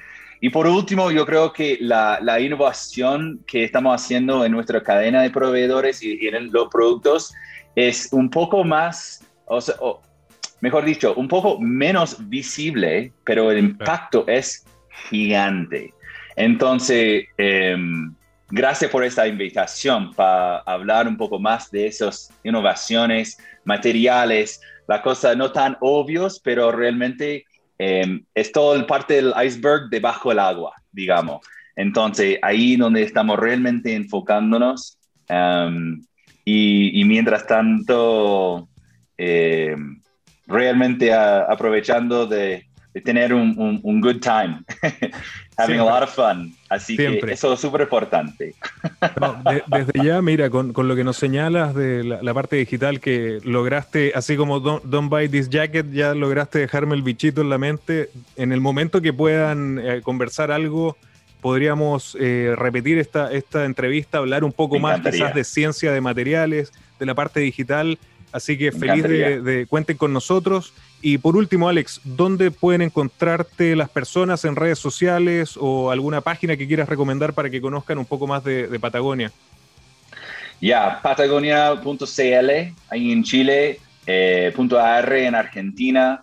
y 0.45 0.49
por 0.49 0.67
último, 0.67 1.09
yo 1.09 1.25
creo 1.25 1.51
que 1.53 1.77
la, 1.81 2.19
la, 2.21 2.39
innovación 2.39 3.43
que 3.47 3.63
estamos 3.63 3.99
haciendo 3.99 4.45
en 4.45 4.51
nuestra 4.51 4.83
cadena 4.83 5.23
de 5.23 5.31
proveedores 5.31 6.03
y, 6.03 6.19
en 6.27 6.51
los 6.51 6.67
productos 6.67 7.33
es 7.75 8.09
un 8.11 8.29
poco 8.29 8.63
más, 8.63 9.25
o, 9.45 9.59
sea, 9.59 9.73
mejor 10.61 10.85
dicho, 10.85 11.15
un 11.15 11.27
poco 11.27 11.59
menos 11.59 12.29
visible, 12.29 13.11
pero 13.23 13.49
el 13.49 13.57
impacto 13.57 14.23
es 14.27 14.65
gigante. 15.09 15.91
Entonces, 16.35 17.25
em, 17.37 18.13
gracias 18.49 18.91
por 18.91 19.03
esta 19.03 19.27
invitación 19.27 20.13
para 20.13 20.59
hablar 20.59 21.07
un 21.07 21.17
poco 21.17 21.39
más 21.39 21.71
de 21.71 21.87
esas 21.87 22.31
innovaciones, 22.43 23.37
materiales, 23.63 24.61
la 24.87 25.01
cosa 25.01 25.35
no 25.35 25.51
tan 25.51 25.77
obvios, 25.81 26.39
pero 26.43 26.71
realmente 26.71 27.45
Em, 27.77 28.23
es 28.33 28.51
todo 28.51 28.85
parte 28.87 29.15
del 29.15 29.33
iceberg 29.43 29.89
debajo 29.89 30.29
del 30.29 30.39
agua, 30.39 30.73
digamos. 30.91 31.45
Entonces, 31.75 32.39
ahí 32.41 32.77
donde 32.77 33.03
estamos 33.03 33.37
realmente 33.37 33.93
enfocándonos 33.93 34.97
em, 35.27 36.01
y, 36.45 37.03
mientras 37.05 37.45
tanto, 37.47 38.69
em, 39.17 39.99
realmente 40.47 41.11
aprovechando 41.13 42.27
de, 42.27 42.64
tener 43.01 43.33
un, 43.33 43.81
un, 43.83 44.01
good 44.01 44.21
time, 44.21 44.63
having 45.57 45.79
a 45.79 45.83
lot 45.83 46.01
of 46.01 46.13
fun. 46.13 46.53
Así 46.69 46.95
que 46.95 47.19
eso 47.29 47.53
es 47.53 47.59
súper 47.59 47.81
importante. 47.81 48.55
desde 49.67 50.03
ya, 50.03 50.21
mira, 50.21 50.49
con, 50.49 50.71
con, 50.71 50.87
lo 50.87 50.95
que 50.95 51.03
nos 51.03 51.17
señalas 51.17 51.75
de 51.75 52.03
la, 52.03 52.33
parte 52.33 52.55
digital 52.55 52.99
que 52.99 53.39
lograste, 53.43 54.13
así 54.15 54.37
como 54.37 54.59
don't, 54.59 55.09
Buy 55.09 55.27
This 55.27 55.49
Jacket, 55.49 55.91
ya 55.91 56.13
lograste 56.13 56.59
dejarme 56.59 56.95
el 56.95 57.01
bichito 57.01 57.41
en 57.41 57.49
la 57.49 57.57
mente. 57.57 58.09
En 58.37 58.51
el 58.51 58.61
momento 58.61 59.01
que 59.01 59.11
puedan 59.11 59.79
eh, 59.79 60.01
conversar 60.01 60.51
algo, 60.51 60.97
podríamos 61.41 62.17
eh, 62.19 62.55
repetir 62.57 62.97
esta, 62.97 63.31
esta 63.31 63.65
entrevista, 63.65 64.19
hablar 64.19 64.43
un 64.43 64.53
poco 64.53 64.79
más 64.79 65.01
quizás 65.01 65.35
de 65.35 65.43
ciencia 65.43 65.91
de 65.91 66.01
materiales, 66.01 66.71
de 66.97 67.05
la 67.05 67.13
parte 67.13 67.41
digital. 67.41 67.99
Así 68.35 68.57
que 68.57 68.73
feliz 68.73 69.01
de, 69.03 69.41
de 69.41 69.65
cuenten 69.65 69.95
con 69.95 70.11
nosotros. 70.11 70.73
Y 71.01 71.19
por 71.19 71.37
último, 71.37 71.69
Alex, 71.69 72.01
¿dónde 72.03 72.51
pueden 72.51 72.81
encontrarte 72.81 73.77
las 73.77 73.87
personas 73.87 74.43
en 74.43 74.57
redes 74.57 74.77
sociales 74.77 75.55
o 75.57 75.89
alguna 75.89 76.19
página 76.19 76.57
que 76.57 76.67
quieras 76.67 76.89
recomendar 76.89 77.31
para 77.31 77.49
que 77.49 77.61
conozcan 77.61 77.97
un 77.97 78.05
poco 78.05 78.27
más 78.27 78.43
de, 78.43 78.77
Patagonia? 78.77 79.31
Ya, 80.59 80.99
patagonia.cl 81.01 82.49
ahí 82.89 83.11
en 83.13 83.23
Chile, 83.23 83.79
eh, 84.05 84.53
.ar 84.77 85.13
en 85.13 85.35
Argentina, 85.35 86.21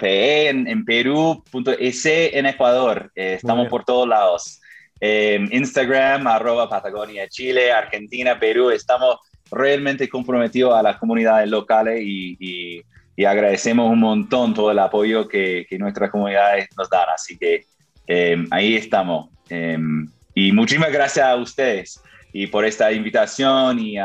.pe 0.00 0.48
en, 0.48 0.84
Perú, 0.84 1.44
.es 1.78 2.06
en 2.06 2.46
Ecuador. 2.46 3.12
Eh, 3.14 3.34
estamos 3.34 3.68
por 3.68 3.84
todos 3.84 4.08
lados. 4.08 4.60
Eh, 5.00 5.38
Instagram, 5.52 6.26
arroba 6.26 6.68
Patagonia 6.68 7.28
Chile, 7.28 7.70
Argentina, 7.70 8.40
Perú. 8.40 8.70
Estamos 8.70 9.18
realmente 9.54 10.08
comprometidos 10.08 10.74
a 10.74 10.82
las 10.82 10.98
comunidades 10.98 11.48
locales 11.48 12.02
y 12.02 12.84
y 13.16 13.24
agradecemos 13.24 13.90
un 13.90 14.00
montón 14.00 14.54
todo 14.54 14.70
el 14.70 14.78
apoyo 14.78 15.28
que, 15.28 15.66
que 15.68 15.78
nuestras 15.78 16.10
comunidades 16.10 16.68
nos 16.76 16.88
dan. 16.90 17.06
Así 17.14 17.38
que 17.38 17.64
em, 18.06 18.46
ahí 18.50 18.74
estamos. 18.74 19.30
Em, 19.48 20.08
y 20.34 20.52
muchísimas 20.52 20.92
gracias 20.92 21.24
a 21.24 21.36
ustedes 21.36 22.02
y 22.32 22.48
por 22.48 22.64
esta 22.64 22.90
invitación 22.90 23.78
y 23.78 23.96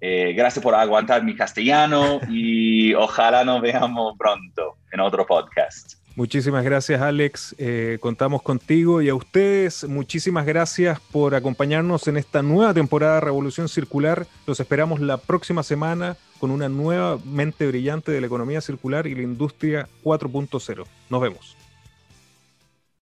eh, 0.00 0.32
gracias 0.34 0.62
por 0.62 0.74
aguantar 0.74 1.24
mi 1.24 1.34
castellano 1.34 2.20
y 2.28 2.92
ojalá 2.94 3.44
nos 3.44 3.62
veamos 3.62 4.14
pronto 4.18 4.76
en 4.92 5.00
otro 5.00 5.24
podcast. 5.24 5.94
Muchísimas 6.18 6.64
gracias 6.64 7.00
Alex, 7.00 7.54
eh, 7.58 7.98
contamos 8.00 8.42
contigo 8.42 9.00
y 9.00 9.08
a 9.08 9.14
ustedes 9.14 9.84
muchísimas 9.84 10.46
gracias 10.46 10.98
por 10.98 11.36
acompañarnos 11.36 12.08
en 12.08 12.16
esta 12.16 12.42
nueva 12.42 12.74
temporada 12.74 13.14
de 13.14 13.20
Revolución 13.20 13.68
Circular. 13.68 14.26
Los 14.44 14.58
esperamos 14.58 14.98
la 14.98 15.18
próxima 15.18 15.62
semana 15.62 16.16
con 16.40 16.50
una 16.50 16.68
nueva 16.68 17.20
mente 17.24 17.68
brillante 17.68 18.10
de 18.10 18.20
la 18.20 18.26
economía 18.26 18.60
circular 18.60 19.06
y 19.06 19.14
la 19.14 19.22
industria 19.22 19.88
4.0. 20.02 20.86
Nos 21.08 21.20
vemos. 21.20 21.57